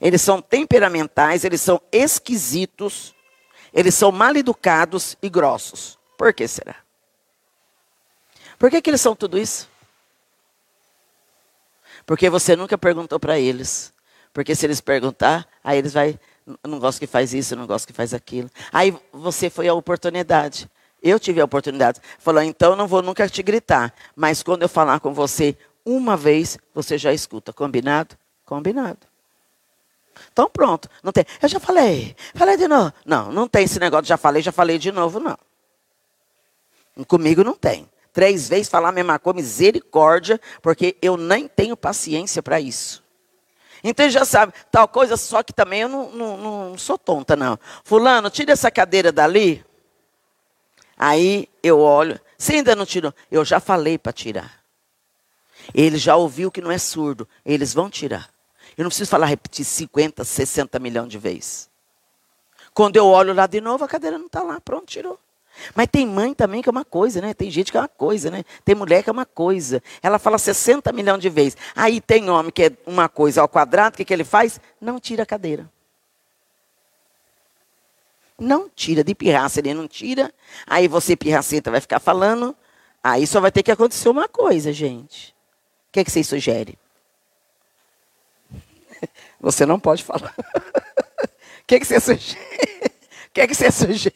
Eles 0.00 0.22
são 0.22 0.40
temperamentais, 0.40 1.44
eles 1.44 1.60
são 1.60 1.80
esquisitos, 1.90 3.14
eles 3.72 3.94
são 3.94 4.12
mal 4.12 4.34
educados 4.36 5.16
e 5.22 5.28
grossos. 5.28 5.98
Por 6.16 6.32
que 6.32 6.46
será? 6.46 6.76
Por 8.58 8.70
que, 8.70 8.82
que 8.82 8.90
eles 8.90 9.00
são 9.00 9.14
tudo 9.14 9.38
isso? 9.38 9.68
Porque 12.04 12.30
você 12.30 12.56
nunca 12.56 12.76
perguntou 12.76 13.20
para 13.20 13.38
eles. 13.38 13.92
Porque 14.32 14.54
se 14.54 14.66
eles 14.66 14.80
perguntar, 14.80 15.46
aí 15.62 15.78
eles 15.78 15.92
vai, 15.92 16.18
não 16.66 16.78
gosto 16.78 16.98
que 16.98 17.06
faz 17.06 17.34
isso, 17.34 17.56
não 17.56 17.66
gosto 17.66 17.86
que 17.86 17.92
faz 17.92 18.14
aquilo. 18.14 18.50
Aí 18.72 18.96
você 19.12 19.50
foi 19.50 19.68
a 19.68 19.74
oportunidade. 19.74 20.70
Eu 21.02 21.18
tive 21.18 21.40
a 21.40 21.44
oportunidade. 21.44 22.00
Falou, 22.18 22.42
então 22.42 22.74
não 22.74 22.86
vou 22.86 23.02
nunca 23.02 23.28
te 23.28 23.42
gritar. 23.42 23.94
Mas 24.16 24.42
quando 24.42 24.62
eu 24.62 24.68
falar 24.68 25.00
com 25.00 25.12
você 25.12 25.56
uma 25.84 26.16
vez, 26.16 26.58
você 26.74 26.98
já 26.98 27.12
escuta. 27.12 27.52
Combinado? 27.52 28.16
Combinado. 28.44 29.07
Então 30.32 30.48
pronto. 30.48 30.88
Não 31.02 31.12
tem. 31.12 31.24
Eu 31.40 31.48
já 31.48 31.60
falei. 31.60 32.16
Falei 32.34 32.56
de 32.56 32.68
novo. 32.68 32.92
Não, 33.04 33.32
não 33.32 33.48
tem 33.48 33.64
esse 33.64 33.78
negócio. 33.78 34.06
Já 34.06 34.16
falei, 34.16 34.42
já 34.42 34.52
falei 34.52 34.78
de 34.78 34.92
novo, 34.92 35.20
não. 35.20 35.36
Comigo 37.06 37.44
não 37.44 37.54
tem. 37.54 37.88
Três 38.12 38.48
vezes 38.48 38.68
falar 38.68 38.88
a 38.88 38.92
mesma 38.92 39.18
coisa, 39.18 39.36
misericórdia, 39.36 40.40
porque 40.60 40.96
eu 41.00 41.16
nem 41.16 41.46
tenho 41.46 41.76
paciência 41.76 42.42
para 42.42 42.60
isso. 42.60 43.04
Então 43.82 44.10
já 44.10 44.24
sabe, 44.24 44.52
tal 44.72 44.88
coisa, 44.88 45.16
só 45.16 45.42
que 45.42 45.52
também 45.52 45.82
eu 45.82 45.88
não, 45.88 46.10
não, 46.10 46.36
não 46.36 46.78
sou 46.78 46.98
tonta, 46.98 47.36
não. 47.36 47.58
Fulano, 47.84 48.28
tira 48.28 48.52
essa 48.52 48.70
cadeira 48.70 49.12
dali. 49.12 49.64
Aí 50.96 51.48
eu 51.62 51.78
olho, 51.78 52.20
você 52.36 52.54
ainda 52.54 52.74
não 52.74 52.84
tirou? 52.84 53.14
Eu 53.30 53.44
já 53.44 53.60
falei 53.60 53.96
para 53.96 54.12
tirar. 54.12 54.58
Ele 55.72 55.96
já 55.96 56.16
ouviu 56.16 56.50
que 56.50 56.60
não 56.60 56.70
é 56.70 56.78
surdo, 56.78 57.28
eles 57.44 57.72
vão 57.72 57.88
tirar. 57.88 58.30
Eu 58.78 58.84
não 58.84 58.90
preciso 58.90 59.10
falar, 59.10 59.26
repetir 59.26 59.64
50, 59.64 60.22
60 60.22 60.78
milhões 60.78 61.08
de 61.08 61.18
vezes. 61.18 61.68
Quando 62.72 62.96
eu 62.96 63.06
olho 63.06 63.34
lá 63.34 63.48
de 63.48 63.60
novo, 63.60 63.84
a 63.84 63.88
cadeira 63.88 64.16
não 64.16 64.26
está 64.26 64.40
lá, 64.40 64.60
pronto, 64.60 64.86
tirou. 64.86 65.18
Mas 65.74 65.88
tem 65.90 66.06
mãe 66.06 66.32
também 66.32 66.62
que 66.62 66.68
é 66.68 66.70
uma 66.70 66.84
coisa, 66.84 67.20
né? 67.20 67.34
Tem 67.34 67.50
gente 67.50 67.72
que 67.72 67.76
é 67.76 67.80
uma 67.80 67.88
coisa, 67.88 68.30
né? 68.30 68.44
Tem 68.64 68.76
mulher 68.76 69.02
que 69.02 69.10
é 69.10 69.12
uma 69.12 69.26
coisa. 69.26 69.82
Ela 70.00 70.16
fala 70.16 70.38
60 70.38 70.92
milhões 70.92 71.20
de 71.20 71.28
vezes. 71.28 71.56
Aí 71.74 72.00
tem 72.00 72.30
homem 72.30 72.52
que 72.52 72.62
é 72.62 72.72
uma 72.86 73.08
coisa 73.08 73.40
ao 73.40 73.48
quadrado, 73.48 73.94
o 73.94 73.96
que, 73.96 74.04
que 74.04 74.12
ele 74.14 74.22
faz? 74.22 74.60
Não 74.80 75.00
tira 75.00 75.24
a 75.24 75.26
cadeira. 75.26 75.68
Não 78.38 78.68
tira, 78.68 79.02
de 79.02 79.12
pirraça 79.12 79.58
ele 79.58 79.74
não 79.74 79.88
tira. 79.88 80.32
Aí 80.64 80.86
você, 80.86 81.16
pirracenta, 81.16 81.68
vai 81.72 81.80
ficar 81.80 81.98
falando. 81.98 82.56
Aí 83.02 83.26
só 83.26 83.40
vai 83.40 83.50
ter 83.50 83.64
que 83.64 83.72
acontecer 83.72 84.08
uma 84.08 84.28
coisa, 84.28 84.72
gente. 84.72 85.34
O 85.88 85.92
que, 85.92 86.04
que 86.04 86.12
vocês 86.12 86.28
sugerem? 86.28 86.78
Você 89.40 89.64
não 89.64 89.78
pode 89.78 90.02
falar. 90.02 90.34
O 90.38 91.28
que, 91.66 91.78
que 91.80 91.86
você 91.86 92.00
sugere? 92.00 92.38
O 93.28 93.30
que, 93.34 93.46
que 93.46 93.54
você 93.54 93.70
sugere? 93.70 94.14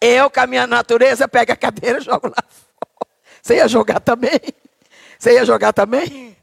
Eu, 0.00 0.30
com 0.30 0.40
a 0.40 0.46
minha 0.46 0.66
natureza, 0.66 1.28
pego 1.28 1.52
a 1.52 1.56
cadeira 1.56 1.98
e 1.98 2.02
jogo 2.02 2.28
lá 2.28 2.42
fora. 2.48 3.12
Você 3.42 3.56
ia 3.56 3.68
jogar 3.68 4.00
também? 4.00 4.40
Você 5.18 5.32
ia 5.32 5.44
jogar 5.44 5.72
também? 5.72 6.36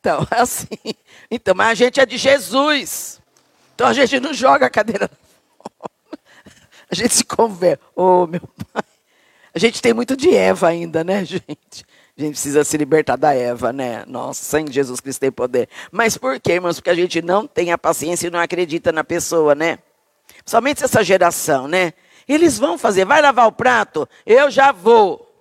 Então, 0.00 0.26
é 0.30 0.40
assim. 0.40 0.94
Então, 1.30 1.54
mas 1.54 1.70
a 1.70 1.74
gente 1.74 2.00
é 2.00 2.06
de 2.06 2.16
Jesus. 2.16 3.20
Então 3.74 3.86
a 3.86 3.92
gente 3.92 4.18
não 4.20 4.32
joga 4.32 4.66
a 4.66 4.70
cadeira. 4.70 5.10
A 6.90 6.94
gente 6.94 7.14
se 7.14 7.24
converte. 7.24 7.82
Oh, 7.94 8.26
meu 8.26 8.40
pai. 8.72 8.82
A 9.54 9.58
gente 9.58 9.82
tem 9.82 9.92
muito 9.92 10.16
de 10.16 10.34
Eva 10.34 10.68
ainda, 10.68 11.04
né, 11.04 11.24
gente? 11.24 11.84
A 12.18 12.20
gente 12.20 12.32
precisa 12.32 12.64
se 12.64 12.76
libertar 12.76 13.14
da 13.14 13.32
Eva, 13.32 13.72
né? 13.72 14.04
Nossa, 14.04 14.42
sem 14.42 14.66
Jesus 14.72 14.98
Cristo 14.98 15.20
tem 15.20 15.30
poder. 15.30 15.68
Mas 15.92 16.18
por 16.18 16.40
quê, 16.40 16.54
irmãos? 16.54 16.80
Porque 16.80 16.90
a 16.90 16.94
gente 16.94 17.22
não 17.22 17.46
tem 17.46 17.70
a 17.70 17.78
paciência 17.78 18.26
e 18.26 18.30
não 18.30 18.40
acredita 18.40 18.90
na 18.90 19.04
pessoa, 19.04 19.54
né? 19.54 19.78
Somente 20.44 20.82
essa 20.82 21.04
geração, 21.04 21.68
né? 21.68 21.92
Eles 22.26 22.58
vão 22.58 22.76
fazer, 22.76 23.04
vai 23.04 23.22
lavar 23.22 23.46
o 23.46 23.52
prato? 23.52 24.08
Eu 24.26 24.50
já 24.50 24.72
vou. 24.72 25.32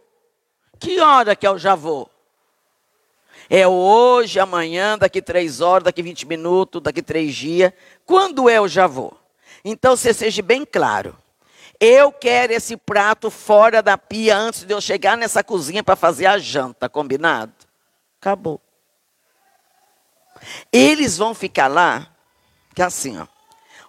Que 0.79 0.99
hora 0.99 1.35
que 1.35 1.47
eu 1.47 1.57
já 1.57 1.73
vou? 1.73 2.11
É 3.49 3.67
hoje, 3.67 4.39
amanhã, 4.39 4.99
daqui 4.99 5.19
três 5.19 5.61
horas, 5.61 5.85
daqui 5.85 6.03
20 6.03 6.27
minutos, 6.27 6.79
daqui 6.79 7.01
três 7.01 7.33
dias. 7.33 7.73
Quando 8.05 8.47
eu 8.47 8.67
já 8.67 8.85
vou? 8.85 9.17
Então, 9.65 9.95
você 9.95 10.13
seja 10.13 10.43
bem 10.43 10.63
claro. 10.63 11.17
Eu 11.79 12.11
quero 12.11 12.53
esse 12.53 12.75
prato 12.75 13.29
fora 13.29 13.81
da 13.81 13.97
pia 13.97 14.35
antes 14.35 14.63
de 14.63 14.73
eu 14.73 14.81
chegar 14.81 15.15
nessa 15.15 15.43
cozinha 15.43 15.83
para 15.83 15.95
fazer 15.95 16.25
a 16.25 16.37
janta, 16.37 16.89
combinado? 16.89 17.53
Acabou. 18.19 18.59
Eles 20.71 21.17
vão 21.17 21.33
ficar 21.33 21.67
lá, 21.67 22.07
que 22.73 22.81
é 22.81 22.85
assim, 22.85 23.19
ó, 23.19 23.27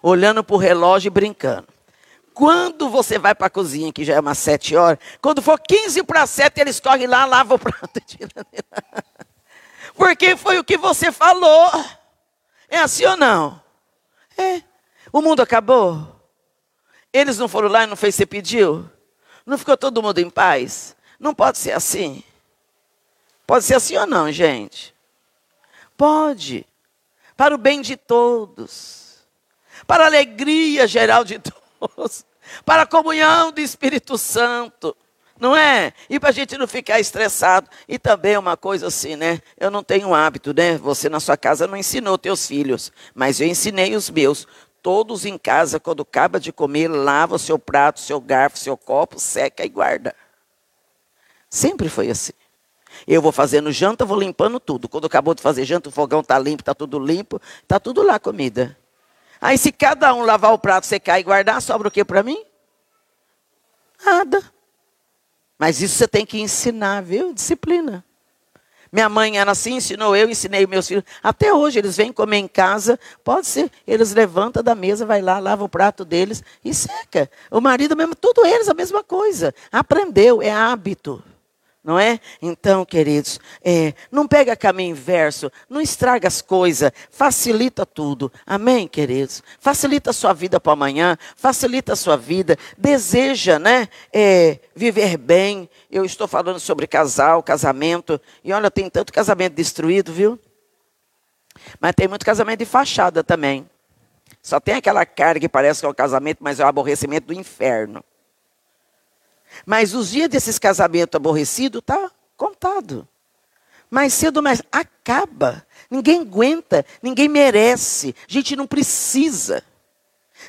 olhando 0.03 0.43
para 0.43 0.55
o 0.55 0.59
relógio 0.59 1.07
e 1.07 1.11
brincando. 1.11 1.67
Quando 2.33 2.89
você 2.89 3.19
vai 3.19 3.35
para 3.35 3.47
a 3.47 3.49
cozinha, 3.49 3.91
que 3.91 4.05
já 4.05 4.15
é 4.15 4.19
umas 4.19 4.37
sete 4.37 4.75
horas, 4.75 4.99
quando 5.21 5.41
for 5.41 5.59
15 5.59 6.03
para 6.03 6.25
sete, 6.25 6.61
eles 6.61 6.79
correm 6.79 7.07
lá, 7.07 7.25
lavam 7.25 7.57
o 7.57 7.59
prato 7.59 7.99
Porque 9.95 10.37
foi 10.37 10.57
o 10.57 10.63
que 10.63 10.77
você 10.77 11.11
falou. 11.11 11.69
É 12.69 12.77
assim 12.77 13.03
ou 13.05 13.17
não? 13.17 13.61
É. 14.37 14.61
O 15.11 15.21
mundo 15.21 15.41
acabou? 15.41 16.18
Eles 17.11 17.37
não 17.37 17.47
foram 17.47 17.69
lá 17.69 17.83
e 17.83 17.87
não 17.87 17.95
fez 17.95 18.15
você 18.15 18.25
pediu? 18.25 18.89
Não 19.45 19.57
ficou 19.57 19.75
todo 19.75 20.01
mundo 20.01 20.19
em 20.19 20.29
paz? 20.29 20.95
Não 21.19 21.33
pode 21.33 21.57
ser 21.57 21.71
assim. 21.71 22.23
Pode 23.47 23.65
ser 23.65 23.75
assim 23.75 23.97
ou 23.97 24.05
não, 24.05 24.31
gente? 24.31 24.93
Pode. 25.97 26.65
Para 27.35 27.55
o 27.55 27.57
bem 27.57 27.81
de 27.81 27.97
todos. 27.97 29.19
Para 29.87 30.03
a 30.03 30.07
alegria 30.07 30.87
geral 30.87 31.23
de 31.23 31.39
todos 31.79 32.25
para 32.65 32.83
a 32.83 32.87
comunhão 32.87 33.51
do 33.51 33.59
Espírito 33.61 34.17
Santo. 34.17 34.95
Não 35.39 35.55
é? 35.55 35.93
E 36.09 36.19
para 36.19 36.29
a 36.29 36.33
gente 36.33 36.57
não 36.57 36.67
ficar 36.67 36.99
estressado. 36.99 37.69
E 37.87 37.97
também 37.97 38.37
uma 38.37 38.57
coisa 38.57 38.87
assim, 38.87 39.15
né? 39.15 39.41
Eu 39.57 39.71
não 39.71 39.83
tenho 39.83 40.13
hábito, 40.13 40.53
né? 40.53 40.77
Você 40.77 41.07
na 41.07 41.19
sua 41.19 41.37
casa 41.37 41.65
não 41.65 41.77
ensinou 41.77 42.17
teus 42.17 42.45
filhos, 42.45 42.91
mas 43.15 43.39
eu 43.39 43.47
ensinei 43.47 43.95
os 43.95 44.09
meus. 44.09 44.45
Todos 44.81 45.25
em 45.25 45.37
casa, 45.37 45.79
quando 45.79 46.03
acaba 46.03 46.39
de 46.39 46.51
comer, 46.51 46.87
lava 46.87 47.35
o 47.35 47.39
seu 47.39 47.59
prato, 47.59 47.99
seu 47.99 48.19
garfo, 48.19 48.57
seu 48.57 48.77
copo, 48.77 49.19
seca 49.19 49.65
e 49.65 49.69
guarda. 49.69 50.15
Sempre 51.49 51.89
foi 51.89 52.09
assim. 52.09 52.33
Eu 53.07 53.21
vou 53.21 53.31
fazendo 53.31 53.71
janta, 53.71 54.05
vou 54.05 54.19
limpando 54.19 54.59
tudo. 54.59 54.87
Quando 54.87 55.05
acabou 55.05 55.33
de 55.33 55.41
fazer 55.41 55.65
janta, 55.65 55.89
o 55.89 55.91
fogão 55.91 56.21
está 56.21 56.37
limpo, 56.39 56.61
está 56.61 56.73
tudo 56.73 56.99
limpo, 56.99 57.41
está 57.61 57.79
tudo 57.79 58.01
lá 58.01 58.19
comida. 58.19 58.77
Aí 59.41 59.57
se 59.57 59.71
cada 59.71 60.13
um 60.13 60.23
lavar 60.23 60.53
o 60.53 60.59
prato, 60.59 60.85
secar 60.85 61.19
e 61.19 61.23
guardar, 61.23 61.61
sobra 61.61 61.87
o 61.87 61.91
que 61.91 62.03
para 62.03 62.23
mim? 62.23 62.43
Nada. 64.03 64.43
Mas 65.57 65.81
isso 65.81 65.95
você 65.95 66.07
tem 66.07 66.25
que 66.25 66.39
ensinar, 66.39 67.01
viu? 67.01 67.33
Disciplina. 67.33 68.03
Minha 68.91 69.07
mãe 69.07 69.37
era 69.37 69.51
assim, 69.51 69.75
ensinou 69.75 70.15
eu, 70.15 70.29
ensinei 70.29 70.65
meus 70.65 70.87
filhos. 70.87 71.03
Até 71.21 71.53
hoje 71.53 71.79
eles 71.79 71.95
vêm 71.95 72.11
comer 72.11 72.37
em 72.37 72.47
casa, 72.47 72.99
pode 73.23 73.47
ser, 73.47 73.71
eles 73.87 74.13
levantam 74.13 74.63
da 74.63 74.73
mesa, 74.73 75.05
vai 75.05 75.21
lá, 75.21 75.39
lava 75.39 75.63
o 75.63 75.69
prato 75.69 76.03
deles 76.03 76.43
e 76.63 76.73
seca. 76.73 77.29
O 77.51 77.61
marido 77.61 77.95
mesmo, 77.95 78.15
tudo 78.15 78.45
eles 78.45 78.67
a 78.67 78.73
mesma 78.73 79.03
coisa. 79.03 79.53
Aprendeu, 79.71 80.41
é 80.41 80.51
hábito 80.51 81.23
não 81.83 81.97
é? 81.97 82.19
Então, 82.41 82.83
queridos, 82.83 83.39
é, 83.63 83.93
não 84.11 84.27
pega 84.27 84.55
caminho 84.55 84.91
inverso, 84.91 85.51
não 85.69 85.79
estraga 85.79 86.27
as 86.27 86.41
coisas, 86.41 86.91
facilita 87.09 87.85
tudo. 87.85 88.31
Amém, 88.45 88.87
queridos? 88.87 89.41
Facilita 89.59 90.09
a 90.09 90.13
sua 90.13 90.33
vida 90.33 90.59
para 90.59 90.73
amanhã, 90.73 91.17
facilita 91.35 91.93
a 91.93 91.95
sua 91.95 92.17
vida, 92.17 92.57
deseja, 92.77 93.57
né? 93.57 93.87
É, 94.13 94.59
viver 94.75 95.17
bem. 95.17 95.69
Eu 95.89 96.03
estou 96.03 96.27
falando 96.27 96.59
sobre 96.59 96.85
casal, 96.85 97.41
casamento, 97.41 98.19
e 98.43 98.51
olha, 98.51 98.69
tem 98.69 98.89
tanto 98.89 99.13
casamento 99.13 99.53
destruído, 99.53 100.11
viu? 100.11 100.37
Mas 101.79 101.93
tem 101.95 102.07
muito 102.07 102.25
casamento 102.25 102.59
de 102.59 102.65
fachada 102.65 103.23
também. 103.23 103.69
Só 104.41 104.59
tem 104.59 104.75
aquela 104.75 105.05
cara 105.05 105.39
que 105.39 105.49
parece 105.49 105.81
que 105.81 105.85
é 105.85 105.89
um 105.89 105.93
casamento, 105.93 106.39
mas 106.41 106.59
é 106.59 106.63
o 106.63 106.65
um 106.65 106.69
aborrecimento 106.69 107.27
do 107.27 107.33
inferno. 107.33 108.03
Mas 109.65 109.93
os 109.93 110.09
dias 110.09 110.29
desses 110.29 110.59
casamentos 110.59 111.15
aborrecidos 111.15 111.81
tá 111.85 112.11
contado. 112.35 113.07
Mais 113.89 114.13
cedo 114.13 114.41
mais 114.41 114.61
acaba. 114.71 115.65
Ninguém 115.89 116.21
aguenta, 116.21 116.85
ninguém 117.01 117.27
merece. 117.27 118.15
A 118.27 118.31
gente 118.31 118.55
não 118.55 118.67
precisa. 118.67 119.63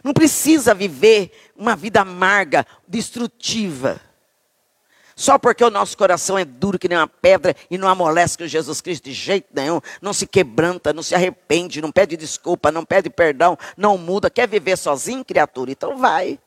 Não 0.05 0.13
precisa 0.13 0.75
viver 0.75 1.33
uma 1.57 1.75
vida 1.75 2.01
amarga, 2.03 2.67
destrutiva. 2.87 4.01
Só 5.17 5.39
porque 5.39 5.63
o 5.63 5.71
nosso 5.71 5.99
coração 5.99 6.39
é 6.39 6.47
duro 6.47 6.79
que 6.79 6.89
nem 6.89 6.97
uma 6.97 7.07
pedra 7.07 7.55
e 7.71 7.77
não 7.77 7.89
amolece 7.89 8.39
com 8.39 8.47
Jesus 8.47 8.81
Cristo 8.81 9.05
de 9.05 9.13
jeito 9.13 9.49
nenhum, 9.53 9.79
não 10.01 10.15
se 10.15 10.27
quebranta, 10.27 10.95
não 10.95 11.03
se 11.03 11.15
arrepende, 11.15 11.83
não 11.83 11.93
pede 11.93 12.17
desculpa, 12.17 12.73
não 12.73 12.87
pede 12.87 13.11
perdão, 13.11 13.59
não 13.77 13.99
muda, 13.99 14.31
quer 14.31 14.49
viver 14.49 14.79
sozinho, 14.79 15.23
criatura, 15.23 15.73
então 15.73 15.99
vai. 15.99 16.39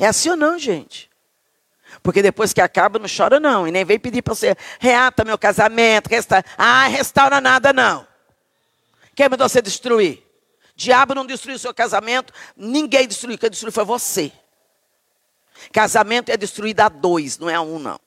É 0.00 0.06
assim 0.06 0.30
ou 0.30 0.36
não, 0.36 0.58
gente? 0.58 1.10
Porque 2.02 2.22
depois 2.22 2.54
que 2.54 2.60
acaba, 2.62 2.98
não 2.98 3.06
chora 3.06 3.38
não. 3.38 3.68
E 3.68 3.70
nem 3.70 3.84
vem 3.84 3.98
pedir 3.98 4.22
para 4.22 4.34
você, 4.34 4.56
reata 4.78 5.26
meu 5.26 5.36
casamento, 5.36 6.08
restaura. 6.08 6.42
Ah, 6.56 6.86
restaura 6.86 7.38
nada 7.38 7.70
não. 7.70 8.06
Quem 9.14 9.28
mandou 9.28 9.46
você 9.46 9.60
destruir? 9.60 10.26
Diabo 10.74 11.14
não 11.14 11.26
destruiu 11.26 11.58
seu 11.58 11.74
casamento, 11.74 12.32
ninguém 12.56 13.06
destruiu. 13.06 13.36
Quem 13.36 13.50
destruiu 13.50 13.72
foi 13.72 13.84
você. 13.84 14.32
Casamento 15.70 16.30
é 16.30 16.36
destruído 16.38 16.80
a 16.80 16.88
dois, 16.88 17.38
não 17.38 17.50
é 17.50 17.54
a 17.54 17.60
um 17.60 17.78
não. 17.78 18.00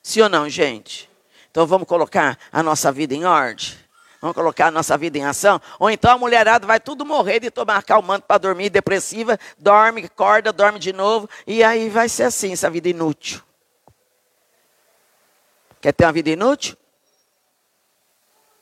Sim 0.00 0.20
ou 0.20 0.28
não, 0.28 0.48
gente? 0.48 1.10
Então 1.50 1.66
vamos 1.66 1.88
colocar 1.88 2.38
a 2.52 2.62
nossa 2.62 2.92
vida 2.92 3.12
em 3.12 3.24
ordem. 3.24 3.74
Vamos 4.20 4.34
colocar 4.34 4.66
a 4.66 4.70
nossa 4.70 4.98
vida 4.98 5.16
em 5.16 5.24
ação? 5.24 5.60
Ou 5.78 5.90
então 5.90 6.12
a 6.12 6.18
mulherada 6.18 6.66
vai 6.66 6.78
tudo 6.78 7.06
morrer 7.06 7.40
de 7.40 7.50
tomar 7.50 7.82
calmante 7.82 8.26
para 8.28 8.36
dormir, 8.36 8.68
depressiva, 8.68 9.38
dorme, 9.58 10.04
acorda, 10.04 10.52
dorme 10.52 10.78
de 10.78 10.92
novo, 10.92 11.28
e 11.46 11.64
aí 11.64 11.88
vai 11.88 12.08
ser 12.08 12.24
assim, 12.24 12.52
essa 12.52 12.68
vida 12.68 12.88
inútil. 12.88 13.40
Quer 15.80 15.92
ter 15.92 16.04
uma 16.04 16.12
vida 16.12 16.28
inútil? 16.28 16.76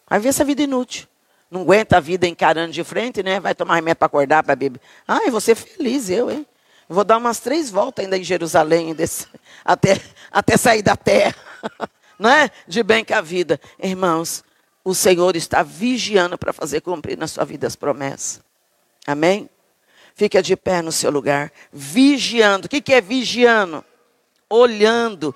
Vai 0.09 0.21
ver 0.21 0.29
essa 0.29 0.45
vida 0.45 0.63
inútil. 0.63 1.09
Não 1.51 1.63
aguenta 1.63 1.97
a 1.97 2.01
vida 2.01 2.27
encarando 2.29 2.73
de 2.73 2.85
frente, 2.85 3.23
né? 3.23 3.41
Vai 3.41 3.55
tomar 3.55 3.75
remédio 3.75 3.97
para 3.97 4.07
acordar, 4.07 4.43
para 4.45 4.55
beber. 4.55 4.81
Ai, 5.07 5.31
vou 5.31 5.41
ser 5.41 5.57
feliz, 5.57 6.09
eu, 6.09 6.31
hein? 6.31 6.47
Vou 6.89 7.05
dar 7.05 7.19
umas 7.19 7.41
três 7.41 7.71
voltas 7.71 8.05
ainda 8.05 8.17
em 8.17 8.23
Jerusalém, 8.23 8.95
desse, 8.95 9.27
até, 9.65 10.01
até 10.31 10.57
sair 10.57 10.83
da 10.83 10.97
terra. 10.97 11.35
Não 12.19 12.31
é? 12.31 12.51
De 12.67 12.83
bem 12.83 13.05
com 13.05 13.15
a 13.15 13.21
vida. 13.21 13.61
Irmãos, 13.79 14.45
o 14.89 14.95
Senhor 14.95 15.37
está 15.37 15.63
vigiando 15.63 16.39
para 16.39 16.51
fazer 16.51 16.81
cumprir 16.81 17.19
na 17.19 17.27
sua 17.27 17.45
vida 17.45 17.67
as 17.67 17.77
promessas. 17.77 18.41
Amém? 19.07 19.51
Fica 20.15 20.43
de 20.43 20.57
pé 20.57 20.81
no 20.81 20.91
seu 20.91 21.11
lugar. 21.11 21.53
Vigiando. 21.71 22.65
O 22.65 22.71
que, 22.71 22.81
que 22.81 22.95
é 22.95 23.01
vigiando? 23.03 23.85
Olhando, 24.49 25.35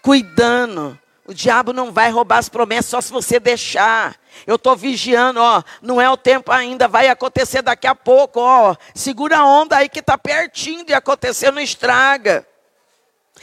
cuidando. 0.00 0.98
O 1.26 1.34
diabo 1.34 1.74
não 1.74 1.92
vai 1.92 2.10
roubar 2.10 2.38
as 2.38 2.48
promessas 2.48 2.86
só 2.86 3.00
se 3.02 3.12
você 3.12 3.38
deixar. 3.38 4.18
Eu 4.46 4.56
estou 4.56 4.74
vigiando, 4.74 5.38
ó. 5.38 5.62
Não 5.82 6.00
é 6.00 6.08
o 6.08 6.16
tempo 6.16 6.50
ainda, 6.50 6.88
vai 6.88 7.08
acontecer 7.08 7.60
daqui 7.60 7.86
a 7.86 7.94
pouco, 7.94 8.40
ó. 8.40 8.74
Segura 8.94 9.36
a 9.36 9.44
onda 9.44 9.76
aí 9.76 9.90
que 9.90 9.98
está 9.98 10.16
pertinho 10.16 10.82
de 10.82 10.94
acontecer, 10.94 11.50
não 11.50 11.60
estraga. 11.60 12.46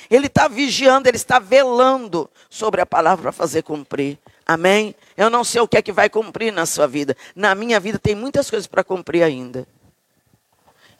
Ele 0.10 0.26
está 0.26 0.48
vigiando, 0.48 1.08
ele 1.08 1.18
está 1.18 1.38
velando 1.38 2.28
sobre 2.50 2.82
a 2.82 2.86
palavra 2.86 3.22
para 3.22 3.32
fazer 3.32 3.62
cumprir. 3.62 4.18
Amém? 4.46 4.96
Eu 5.16 5.30
não 5.30 5.44
sei 5.44 5.62
o 5.62 5.68
que 5.68 5.78
é 5.78 5.82
que 5.82 5.92
vai 5.92 6.10
cumprir 6.10 6.52
na 6.52 6.66
sua 6.66 6.88
vida. 6.88 7.16
Na 7.36 7.56
minha 7.56 7.80
vida 7.80 7.98
tem 7.98 8.16
muitas 8.16 8.50
coisas 8.50 8.68
para 8.68 8.84
cumprir 8.84 9.24
ainda. 9.24 9.68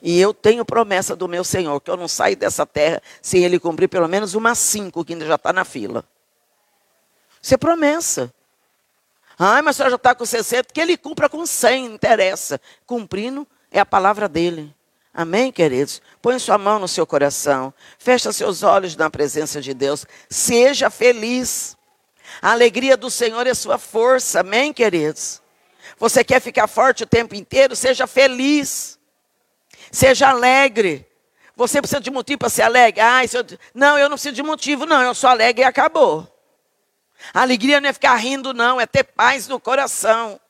E 0.00 0.20
eu 0.20 0.34
tenho 0.34 0.64
promessa 0.64 1.16
do 1.16 1.26
meu 1.26 1.42
Senhor, 1.42 1.80
que 1.80 1.90
eu 1.90 1.96
não 1.96 2.08
saio 2.08 2.36
dessa 2.36 2.66
terra 2.66 3.02
sem 3.22 3.42
Ele 3.42 3.58
cumprir 3.58 3.88
pelo 3.88 4.08
menos 4.08 4.34
umas 4.34 4.58
cinco 4.58 5.04
que 5.04 5.14
ainda 5.14 5.26
já 5.26 5.36
está 5.36 5.52
na 5.52 5.64
fila. 5.64 6.04
Isso 7.40 7.54
é 7.54 7.56
promessa. 7.56 8.32
Ai, 9.38 9.62
mas 9.62 9.80
a 9.80 9.88
já 9.88 9.96
está 9.96 10.14
com 10.14 10.24
60, 10.24 10.72
que 10.72 10.80
Ele 10.80 10.96
cumpra 10.96 11.28
com 11.28 11.44
100, 11.44 11.88
não 11.88 11.94
interessa. 11.94 12.60
Cumprindo 12.86 13.46
é 13.70 13.80
a 13.80 13.86
palavra 13.86 14.28
dEle. 14.28 14.74
Amém, 15.12 15.52
queridos? 15.52 16.02
Põe 16.20 16.38
sua 16.38 16.58
mão 16.58 16.78
no 16.78 16.88
seu 16.88 17.06
coração. 17.06 17.72
Fecha 17.98 18.32
seus 18.32 18.62
olhos 18.62 18.96
na 18.96 19.08
presença 19.08 19.60
de 19.60 19.72
Deus. 19.72 20.06
Seja 20.28 20.90
feliz. 20.90 21.76
A 22.40 22.52
alegria 22.52 22.96
do 22.96 23.10
Senhor 23.10 23.46
é 23.46 23.54
sua 23.54 23.78
força. 23.78 24.40
Amém, 24.40 24.72
queridos? 24.72 25.42
Você 25.98 26.24
quer 26.24 26.40
ficar 26.40 26.66
forte 26.66 27.02
o 27.02 27.06
tempo 27.06 27.34
inteiro? 27.34 27.76
Seja 27.76 28.06
feliz. 28.06 28.98
Seja 29.90 30.30
alegre. 30.30 31.06
Você 31.56 31.80
precisa 31.80 32.00
de 32.00 32.10
motivo 32.10 32.38
para 32.38 32.48
ser 32.48 32.62
alegre? 32.62 33.00
Ah, 33.00 33.24
eu... 33.24 33.58
Não, 33.72 33.98
eu 33.98 34.08
não 34.08 34.16
preciso 34.16 34.34
de 34.34 34.42
motivo, 34.42 34.86
não. 34.86 35.02
Eu 35.02 35.14
sou 35.14 35.30
alegre 35.30 35.62
e 35.62 35.64
acabou. 35.64 36.28
A 37.32 37.42
alegria 37.42 37.80
não 37.80 37.88
é 37.88 37.92
ficar 37.92 38.16
rindo, 38.16 38.52
não. 38.52 38.80
É 38.80 38.86
ter 38.86 39.04
paz 39.04 39.46
no 39.46 39.60
coração. 39.60 40.40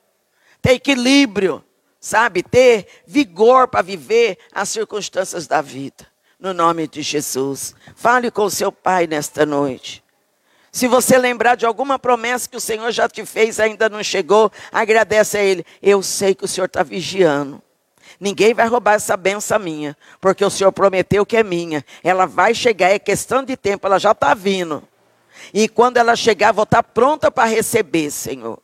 Ter 0.63 0.73
equilíbrio 0.73 1.65
sabe, 2.05 2.43
ter 2.43 2.87
vigor 3.07 3.67
para 3.67 3.81
viver 3.81 4.37
as 4.53 4.69
circunstâncias 4.69 5.47
da 5.47 5.63
vida. 5.63 6.07
No 6.39 6.53
nome 6.53 6.87
de 6.87 7.01
Jesus. 7.01 7.75
Fale 7.97 8.31
com 8.31 8.45
o 8.45 8.51
seu 8.51 8.71
pai 8.71 9.07
nesta 9.07 9.47
noite. 9.47 10.04
Se 10.75 10.89
você 10.89 11.17
lembrar 11.17 11.55
de 11.55 11.65
alguma 11.65 12.01
promessa 12.01 12.49
que 12.49 12.57
o 12.57 12.61
Senhor 12.61 12.91
já 12.91 13.09
te 13.09 13.25
fez, 13.25 13.61
ainda 13.61 13.89
não 13.89 14.03
chegou, 14.03 14.51
agradece 14.73 15.39
a 15.39 15.41
Ele. 15.41 15.65
Eu 15.81 16.03
sei 16.03 16.35
que 16.35 16.45
o 16.45 16.49
Senhor 16.49 16.67
está 16.67 16.83
vigiando. 16.83 17.63
Ninguém 18.19 18.53
vai 18.53 18.67
roubar 18.67 18.95
essa 18.95 19.17
benção 19.17 19.61
minha, 19.61 19.97
porque 20.21 20.45
o 20.45 20.51
Senhor 20.51 20.73
prometeu 20.73 21.25
que 21.25 21.37
é 21.37 21.45
minha. 21.45 21.85
Ela 22.03 22.27
vai 22.27 22.57
chegar, 22.57 22.91
é 22.91 22.99
questão 22.99 23.45
de 23.45 23.57
tempo, 23.57 23.87
ela 23.87 24.01
já 24.01 24.11
está 24.11 24.35
vindo. 24.35 24.83
E 25.53 25.69
quando 25.69 25.97
ela 25.97 26.17
chegar, 26.17 26.51
vou 26.51 26.65
estar 26.65 26.83
tá 26.83 26.89
pronta 26.89 27.31
para 27.31 27.49
receber, 27.49 28.11
Senhor 28.11 28.59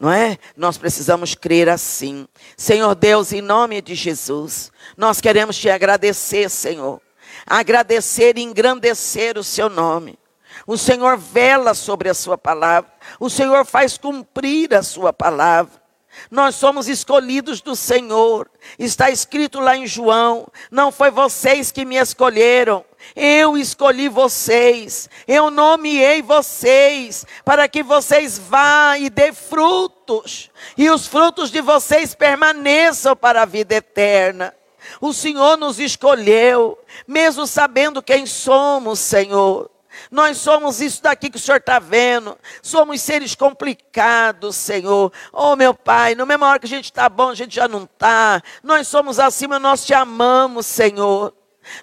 não 0.00 0.10
é? 0.10 0.36
Nós 0.56 0.76
precisamos 0.76 1.36
crer 1.36 1.68
assim. 1.68 2.26
Senhor 2.56 2.92
Deus, 2.96 3.32
em 3.32 3.40
nome 3.40 3.80
de 3.80 3.94
Jesus, 3.94 4.72
nós 4.96 5.20
queremos 5.20 5.56
te 5.56 5.70
agradecer, 5.70 6.50
Senhor. 6.50 7.00
Agradecer 7.46 8.36
e 8.36 8.42
engrandecer 8.42 9.38
o 9.38 9.44
seu 9.44 9.70
nome. 9.70 10.18
O 10.66 10.76
Senhor 10.76 11.16
vela 11.16 11.74
sobre 11.74 12.08
a 12.08 12.14
sua 12.14 12.38
palavra. 12.38 12.90
O 13.18 13.28
Senhor 13.28 13.64
faz 13.64 13.98
cumprir 13.98 14.74
a 14.74 14.82
sua 14.82 15.12
palavra. 15.12 15.82
Nós 16.30 16.54
somos 16.54 16.88
escolhidos 16.88 17.60
do 17.60 17.74
Senhor. 17.74 18.50
Está 18.78 19.10
escrito 19.10 19.60
lá 19.60 19.76
em 19.76 19.86
João: 19.86 20.46
não 20.70 20.92
foi 20.92 21.10
vocês 21.10 21.72
que 21.72 21.84
me 21.84 21.96
escolheram, 21.96 22.84
eu 23.16 23.56
escolhi 23.56 24.08
vocês, 24.08 25.08
eu 25.26 25.50
nomeei 25.50 26.22
vocês, 26.22 27.26
para 27.44 27.66
que 27.68 27.82
vocês 27.82 28.38
vá 28.38 28.96
e 28.98 29.10
dê 29.10 29.32
frutos, 29.32 30.50
e 30.76 30.90
os 30.90 31.06
frutos 31.06 31.50
de 31.50 31.60
vocês 31.60 32.14
permaneçam 32.14 33.16
para 33.16 33.42
a 33.42 33.46
vida 33.46 33.74
eterna. 33.74 34.54
O 35.00 35.12
Senhor 35.12 35.56
nos 35.56 35.78
escolheu, 35.78 36.78
mesmo 37.06 37.46
sabendo 37.46 38.02
quem 38.02 38.26
somos, 38.26 38.98
Senhor. 38.98 39.70
Nós 40.10 40.38
somos 40.38 40.80
isso 40.80 41.02
daqui 41.02 41.30
que 41.30 41.36
o 41.36 41.40
Senhor 41.40 41.58
está 41.58 41.78
vendo. 41.78 42.38
Somos 42.62 43.00
seres 43.00 43.34
complicados, 43.34 44.56
Senhor. 44.56 45.12
Oh, 45.32 45.56
meu 45.56 45.74
Pai, 45.74 46.14
no 46.14 46.26
mesma 46.26 46.48
hora 46.48 46.58
que 46.58 46.66
a 46.66 46.68
gente 46.68 46.86
está 46.86 47.08
bom, 47.08 47.30
a 47.30 47.34
gente 47.34 47.54
já 47.54 47.68
não 47.68 47.84
está. 47.84 48.42
Nós 48.62 48.88
somos 48.88 49.18
acima, 49.18 49.58
nós 49.58 49.84
te 49.84 49.94
amamos, 49.94 50.66
Senhor. 50.66 51.34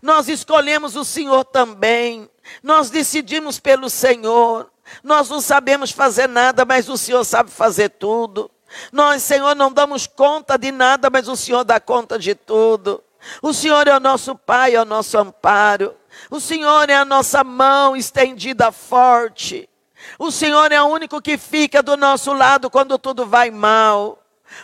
Nós 0.01 0.27
escolhemos 0.27 0.95
o 0.95 1.05
Senhor 1.05 1.43
também. 1.45 2.29
Nós 2.61 2.89
decidimos 2.89 3.59
pelo 3.59 3.89
Senhor. 3.89 4.69
Nós 5.03 5.29
não 5.29 5.39
sabemos 5.39 5.91
fazer 5.91 6.27
nada, 6.27 6.65
mas 6.65 6.89
o 6.89 6.97
Senhor 6.97 7.23
sabe 7.23 7.51
fazer 7.51 7.89
tudo. 7.89 8.49
Nós, 8.91 9.23
Senhor, 9.23 9.55
não 9.55 9.71
damos 9.71 10.05
conta 10.07 10.57
de 10.57 10.71
nada, 10.71 11.09
mas 11.09 11.27
o 11.27 11.35
Senhor 11.35 11.63
dá 11.63 11.79
conta 11.79 12.17
de 12.17 12.35
tudo. 12.35 13.03
O 13.41 13.53
Senhor 13.53 13.87
é 13.87 13.95
o 13.95 13.99
nosso 13.99 14.35
Pai, 14.35 14.75
é 14.75 14.81
o 14.81 14.85
nosso 14.85 15.17
amparo. 15.17 15.95
O 16.29 16.39
Senhor 16.39 16.89
é 16.89 16.95
a 16.95 17.05
nossa 17.05 17.43
mão 17.43 17.95
estendida 17.95 18.71
forte. 18.71 19.69
O 20.17 20.31
Senhor 20.31 20.71
é 20.71 20.81
o 20.81 20.87
único 20.87 21.21
que 21.21 21.37
fica 21.37 21.83
do 21.83 21.97
nosso 21.97 22.33
lado 22.33 22.69
quando 22.69 22.97
tudo 22.97 23.25
vai 23.25 23.51
mal. 23.51 24.19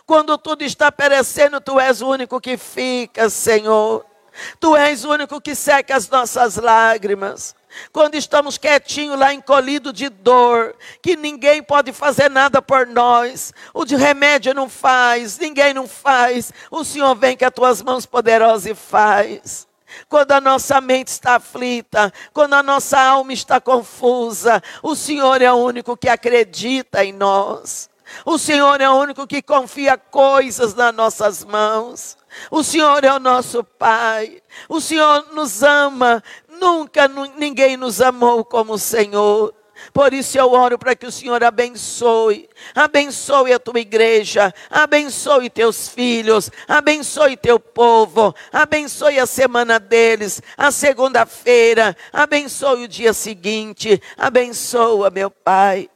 Quando 0.06 0.38
tudo 0.38 0.64
está 0.64 0.92
perecendo, 0.92 1.62
tu 1.62 1.80
és 1.80 2.02
o 2.02 2.08
único 2.08 2.42
que 2.42 2.58
fica, 2.58 3.30
Senhor. 3.30 4.06
Tu 4.60 4.76
és 4.76 5.06
o 5.06 5.12
único 5.12 5.40
que 5.40 5.56
seca 5.56 5.96
as 5.96 6.10
nossas 6.10 6.56
lágrimas. 6.56 7.56
Quando 7.92 8.16
estamos 8.16 8.58
quietinhos 8.58 9.20
lá, 9.20 9.34
encolhidos 9.34 9.94
de 9.94 10.10
dor, 10.10 10.76
que 11.02 11.16
ninguém 11.16 11.62
pode 11.62 11.92
fazer 11.92 12.30
nada 12.30 12.62
por 12.62 12.88
nós, 12.88 13.54
o 13.74 13.84
de 13.84 13.96
remédio 13.96 14.54
não 14.54 14.70
faz, 14.70 15.38
ninguém 15.38 15.74
não 15.74 15.88
faz, 15.88 16.54
o 16.72 16.86
Senhor 16.86 17.14
vem 17.16 17.38
com 17.38 17.46
as 17.46 17.54
tuas 17.54 17.82
mãos 17.82 18.06
poderosas 18.06 18.66
e 18.66 18.74
faz 18.74 19.68
quando 20.10 20.32
a 20.32 20.42
nossa 20.42 20.80
mente 20.82 21.08
está 21.08 21.36
aflita, 21.36 22.14
quando 22.34 22.54
a 22.54 22.64
nossa 22.64 23.00
alma 23.00 23.34
está 23.34 23.60
confusa, 23.60 24.62
o 24.84 24.96
Senhor 24.96 25.42
é 25.42 25.52
o 25.52 25.56
único 25.56 25.96
que 25.98 26.10
acredita 26.10 27.04
em 27.04 27.14
nós. 27.14 27.90
O 28.26 28.38
Senhor 28.38 28.80
é 28.80 28.90
o 28.90 28.96
único 28.96 29.26
que 29.26 29.42
confia 29.42 29.98
coisas 29.98 30.76
nas 30.76 30.94
nossas 30.94 31.44
mãos. 31.44 32.18
O 32.52 32.64
Senhor 32.64 33.04
é 33.04 33.12
o 33.12 33.20
nosso 33.20 33.64
Pai. 33.64 34.42
O 34.70 34.80
Senhor 34.80 35.34
nos 35.34 35.64
ama. 35.64 36.24
Nunca 36.48 37.08
ninguém 37.08 37.78
nos 37.78 38.02
amou 38.02 38.46
como 38.46 38.74
o 38.74 38.80
Senhor. 38.80 39.55
Por 39.96 40.14
isso 40.14 40.38
eu 40.38 40.52
oro 40.52 40.78
para 40.78 40.94
que 40.94 41.06
o 41.06 41.12
Senhor 41.12 41.42
abençoe, 41.42 42.50
abençoe 42.76 43.54
a 43.54 43.60
tua 43.60 43.80
igreja, 43.80 44.54
abençoe 44.70 45.50
teus 45.50 45.88
filhos, 45.88 46.52
abençoe 46.68 47.38
teu 47.38 47.58
povo, 47.58 48.36
abençoe 48.52 49.18
a 49.18 49.26
semana 49.26 49.80
deles, 49.80 50.42
a 50.58 50.70
segunda-feira, 50.70 51.96
abençoe 52.12 52.84
o 52.84 52.88
dia 52.90 53.14
seguinte, 53.14 54.02
abençoa, 54.18 55.10
meu 55.10 55.32
Pai 55.32 55.90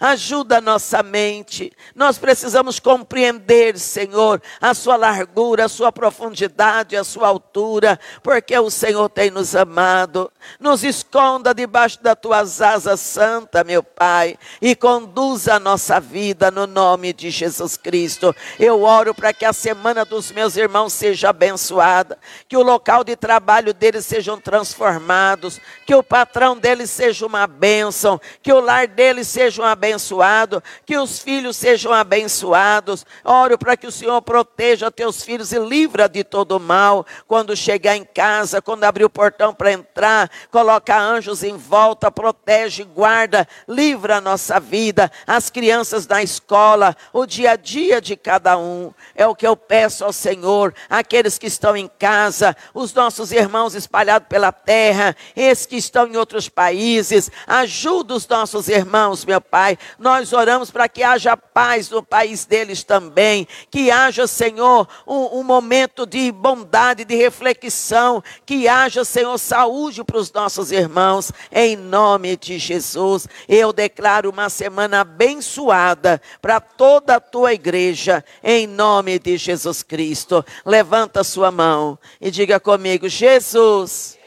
ajuda 0.00 0.58
a 0.58 0.60
nossa 0.60 1.02
mente. 1.02 1.72
Nós 1.94 2.18
precisamos 2.18 2.78
compreender, 2.80 3.78
Senhor, 3.78 4.42
a 4.60 4.74
sua 4.74 4.96
largura, 4.96 5.64
a 5.66 5.68
sua 5.68 5.92
profundidade, 5.92 6.96
a 6.96 7.04
sua 7.04 7.28
altura, 7.28 7.98
porque 8.22 8.58
o 8.58 8.70
Senhor 8.70 9.08
tem 9.08 9.30
nos 9.30 9.54
amado. 9.54 10.30
Nos 10.58 10.84
esconda 10.84 11.54
debaixo 11.54 12.02
das 12.02 12.16
tuas 12.20 12.60
asas 12.60 13.00
santa, 13.00 13.64
meu 13.64 13.82
Pai, 13.82 14.36
e 14.60 14.74
conduza 14.74 15.54
a 15.54 15.60
nossa 15.60 16.00
vida 16.00 16.50
no 16.50 16.66
nome 16.66 17.12
de 17.12 17.30
Jesus 17.30 17.76
Cristo. 17.76 18.34
Eu 18.58 18.82
oro 18.82 19.14
para 19.14 19.32
que 19.32 19.44
a 19.44 19.52
semana 19.52 20.04
dos 20.04 20.32
meus 20.32 20.56
irmãos 20.56 20.92
seja 20.92 21.30
abençoada, 21.30 22.18
que 22.48 22.56
o 22.56 22.62
local 22.62 23.04
de 23.04 23.16
trabalho 23.16 23.72
deles 23.72 24.06
sejam 24.06 24.40
transformados, 24.40 25.60
que 25.86 25.94
o 25.94 26.02
patrão 26.02 26.56
deles 26.56 26.90
seja 26.90 27.26
uma 27.26 27.46
bênção, 27.46 28.20
que 28.42 28.52
o 28.52 28.60
lar 28.60 28.86
deles 28.86 29.28
seja 29.28 29.62
uma 29.62 29.75
abençoados, 29.76 30.60
que 30.84 30.96
os 30.96 31.18
filhos 31.18 31.56
sejam 31.56 31.92
abençoados. 31.92 33.04
Oro 33.24 33.58
para 33.58 33.76
que 33.76 33.86
o 33.86 33.92
Senhor 33.92 34.20
proteja 34.22 34.90
teus 34.90 35.22
filhos 35.22 35.52
e 35.52 35.58
livra 35.58 36.08
de 36.08 36.24
todo 36.24 36.58
mal. 36.58 37.06
Quando 37.28 37.56
chegar 37.56 37.96
em 37.96 38.04
casa, 38.04 38.62
quando 38.62 38.84
abrir 38.84 39.04
o 39.04 39.10
portão 39.10 39.54
para 39.54 39.72
entrar, 39.72 40.30
coloca 40.50 40.98
anjos 40.98 41.42
em 41.42 41.56
volta, 41.56 42.10
protege, 42.10 42.82
guarda, 42.84 43.46
livra 43.68 44.16
a 44.16 44.20
nossa 44.20 44.58
vida, 44.58 45.10
as 45.26 45.50
crianças 45.50 46.06
da 46.06 46.22
escola, 46.22 46.96
o 47.12 47.26
dia 47.26 47.52
a 47.52 47.56
dia 47.56 48.00
de 48.00 48.16
cada 48.16 48.56
um. 48.56 48.92
É 49.14 49.26
o 49.26 49.34
que 49.34 49.46
eu 49.46 49.56
peço 49.56 50.04
ao 50.04 50.12
Senhor, 50.12 50.74
aqueles 50.88 51.38
que 51.38 51.46
estão 51.46 51.76
em 51.76 51.88
casa, 51.98 52.56
os 52.72 52.94
nossos 52.94 53.32
irmãos 53.32 53.74
espalhados 53.74 54.28
pela 54.28 54.50
terra, 54.50 55.14
esses 55.34 55.66
que 55.66 55.76
estão 55.76 56.06
em 56.06 56.16
outros 56.16 56.48
países, 56.48 57.30
ajuda 57.46 58.14
os 58.14 58.26
nossos 58.26 58.68
irmãos, 58.68 59.24
meu 59.24 59.40
Pai. 59.40 59.65
Nós 59.98 60.32
oramos 60.32 60.70
para 60.70 60.88
que 60.88 61.02
haja 61.02 61.36
paz 61.36 61.90
no 61.90 62.02
país 62.02 62.44
deles 62.44 62.84
também, 62.84 63.46
que 63.70 63.90
haja, 63.90 64.26
Senhor, 64.26 64.88
um, 65.06 65.40
um 65.40 65.42
momento 65.42 66.06
de 66.06 66.30
bondade, 66.30 67.04
de 67.04 67.14
reflexão, 67.14 68.22
que 68.44 68.68
haja, 68.68 69.04
Senhor, 69.04 69.36
saúde 69.38 70.04
para 70.04 70.18
os 70.18 70.32
nossos 70.32 70.70
irmãos, 70.70 71.32
em 71.50 71.76
nome 71.76 72.36
de 72.36 72.58
Jesus. 72.58 73.26
Eu 73.48 73.72
declaro 73.72 74.30
uma 74.30 74.48
semana 74.50 75.00
abençoada 75.00 76.20
para 76.40 76.60
toda 76.60 77.16
a 77.16 77.20
tua 77.20 77.52
igreja, 77.52 78.24
em 78.42 78.66
nome 78.66 79.18
de 79.18 79.36
Jesus 79.36 79.82
Cristo. 79.82 80.44
Levanta 80.64 81.24
sua 81.24 81.50
mão 81.50 81.98
e 82.20 82.30
diga 82.30 82.60
comigo: 82.60 83.08
Jesus, 83.08 84.18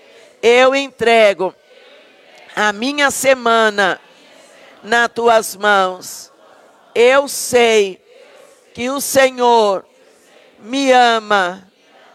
eu 0.41 0.73
entrego 0.75 1.53
a 2.55 2.73
minha 2.73 3.11
semana 3.11 3.99
nas 4.83 5.09
tuas 5.13 5.55
mãos. 5.55 6.31
Eu 6.93 7.27
sei 7.27 8.01
que 8.73 8.89
o 8.89 8.99
Senhor 8.99 9.85
me 10.59 10.91
ama 10.91 11.67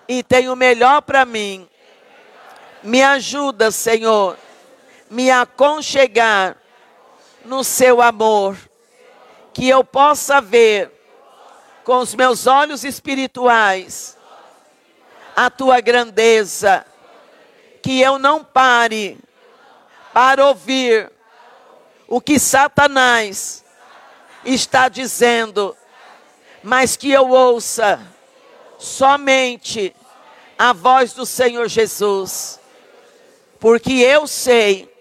e 0.09 0.23
tem 0.23 0.49
o 0.49 0.57
melhor 0.57 1.03
para 1.03 1.25
mim. 1.25 1.69
Me 2.83 3.03
ajuda, 3.03 3.71
Senhor, 3.71 4.37
me 5.09 5.31
aconchegar 5.31 6.57
no 7.45 7.63
seu 7.63 8.01
amor, 8.01 8.57
que 9.53 9.69
eu 9.69 9.85
possa 9.85 10.41
ver 10.41 10.91
com 11.85 11.99
os 11.99 12.15
meus 12.15 12.47
olhos 12.47 12.85
espirituais 12.85 14.17
a 15.37 15.51
tua 15.51 15.81
grandeza, 15.81 16.85
que 17.83 18.01
eu 18.01 18.19
não 18.19 18.43
pare 18.43 19.19
para 20.13 20.47
ouvir 20.47 21.11
o 22.07 22.21
que 22.21 22.39
Satanás 22.39 23.65
está 24.45 24.89
dizendo, 24.89 25.77
mas 26.63 26.97
que 26.97 27.11
eu 27.11 27.31
ouça 27.31 28.01
somente 28.79 29.95
a 30.59 30.73
voz 30.73 31.13
do 31.13 31.25
Senhor 31.25 31.69
Jesus, 31.69 32.61
porque 33.59 33.93
eu 33.93 34.27
sei 34.27 34.93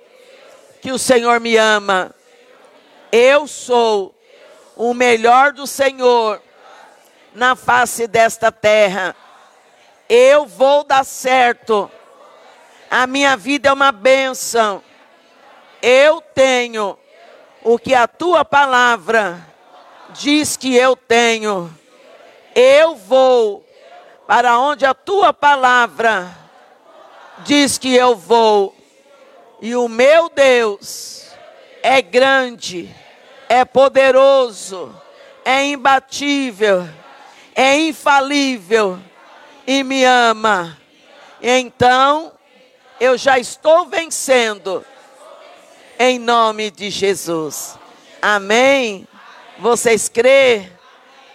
que 0.81 0.91
o 0.91 0.99
Senhor 0.99 1.39
me 1.39 1.57
ama, 1.57 2.13
eu 3.11 3.47
sou 3.47 4.15
o 4.75 4.93
melhor 4.93 5.51
do 5.51 5.67
Senhor 5.67 6.41
na 7.33 7.55
face 7.55 8.07
desta 8.07 8.51
terra, 8.51 9.15
eu 10.09 10.45
vou 10.45 10.83
dar 10.83 11.03
certo, 11.03 11.91
a 12.89 13.05
minha 13.05 13.35
vida 13.35 13.69
é 13.69 13.73
uma 13.73 13.91
bênção 13.91 14.83
eu 15.83 16.21
tenho 16.21 16.97
o 17.61 17.77
que 17.77 17.93
a 17.93 18.07
tua 18.07 18.45
palavra 18.45 19.45
diz 20.11 20.55
que 20.55 20.73
eu 20.73 20.95
tenho. 20.95 21.69
Eu 22.55 22.95
vou 22.95 23.67
para 24.25 24.57
onde 24.57 24.85
a 24.85 24.93
tua 24.93 25.33
palavra 25.33 26.33
diz 27.39 27.77
que 27.77 27.93
eu 27.93 28.15
vou. 28.15 28.73
E 29.61 29.75
o 29.75 29.89
meu 29.89 30.29
Deus 30.29 31.27
é 31.81 32.01
grande, 32.01 32.89
é 33.49 33.65
poderoso, 33.65 34.95
é 35.43 35.65
imbatível, 35.65 36.87
é 37.53 37.77
infalível 37.77 38.97
e 39.67 39.83
me 39.83 40.05
ama. 40.05 40.77
Então, 41.41 42.31
eu 43.01 43.17
já 43.17 43.37
estou 43.37 43.85
vencendo 43.85 44.85
em 46.03 46.19
nome 46.19 46.69
de 46.69 46.89
Jesus. 46.89 47.79
Amém? 48.21 49.07
Vocês 49.57 50.09
crê? 50.09 50.69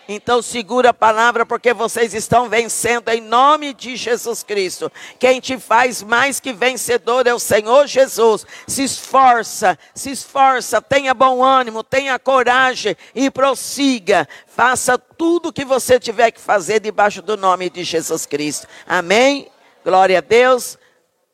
Então 0.06 0.42
segura 0.42 0.90
a 0.90 0.94
palavra 0.94 1.46
porque 1.46 1.72
vocês 1.72 2.12
estão 2.12 2.50
vencendo 2.50 3.08
em 3.08 3.20
nome 3.20 3.72
de 3.72 3.96
Jesus 3.96 4.42
Cristo. 4.42 4.92
Quem 5.18 5.40
te 5.40 5.58
faz 5.58 6.02
mais 6.02 6.38
que 6.38 6.52
vencedor 6.52 7.26
é 7.26 7.32
o 7.32 7.38
Senhor 7.38 7.86
Jesus. 7.86 8.46
Se 8.66 8.82
esforça, 8.82 9.78
se 9.94 10.10
esforça, 10.10 10.82
tenha 10.82 11.14
bom 11.14 11.42
ânimo, 11.42 11.82
tenha 11.82 12.18
coragem 12.18 12.94
e 13.14 13.30
prossiga. 13.30 14.28
Faça 14.46 14.98
tudo 14.98 15.48
o 15.48 15.52
que 15.52 15.64
você 15.64 15.98
tiver 15.98 16.30
que 16.30 16.40
fazer 16.40 16.80
debaixo 16.80 17.22
do 17.22 17.38
nome 17.38 17.70
de 17.70 17.84
Jesus 17.84 18.26
Cristo. 18.26 18.66
Amém? 18.86 19.48
Glória 19.82 20.18
a 20.18 20.22
Deus. 20.22 20.78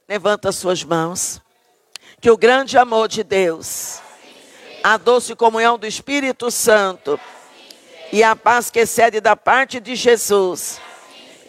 Levanta 0.09 0.53
suas 0.53 0.85
mãos 0.85 1.44
que 2.25 2.31
o 2.31 2.39
grande 2.39 2.79
amor 2.79 3.07
de 3.07 3.22
Deus, 3.22 4.01
a 4.83 4.97
doce 4.97 5.37
comunhão 5.37 5.79
do 5.79 5.87
Espírito 5.87 6.51
Santo 6.51 7.20
e 8.11 8.22
a 8.22 8.35
paz 8.35 8.70
que 8.70 8.79
excede 8.79 9.20
da 9.20 9.37
parte 9.37 9.79
de 9.79 9.95
Jesus 9.95 10.81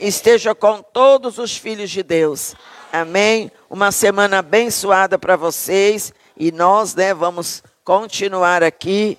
esteja 0.01 0.53
com 0.53 0.81
todos 0.81 1.37
os 1.37 1.55
filhos 1.55 1.89
de 1.89 2.03
Deus. 2.03 2.55
Amém. 2.91 3.49
Uma 3.69 3.89
semana 3.89 4.39
abençoada 4.39 5.17
para 5.17 5.37
vocês 5.37 6.13
e 6.35 6.51
nós, 6.51 6.93
né, 6.93 7.13
vamos 7.13 7.63
continuar 7.81 8.61
aqui 8.61 9.17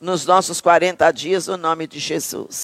nos 0.00 0.26
nossos 0.26 0.60
40 0.60 1.12
dias 1.12 1.46
no 1.46 1.56
nome 1.56 1.86
de 1.86 2.00
Jesus. 2.00 2.54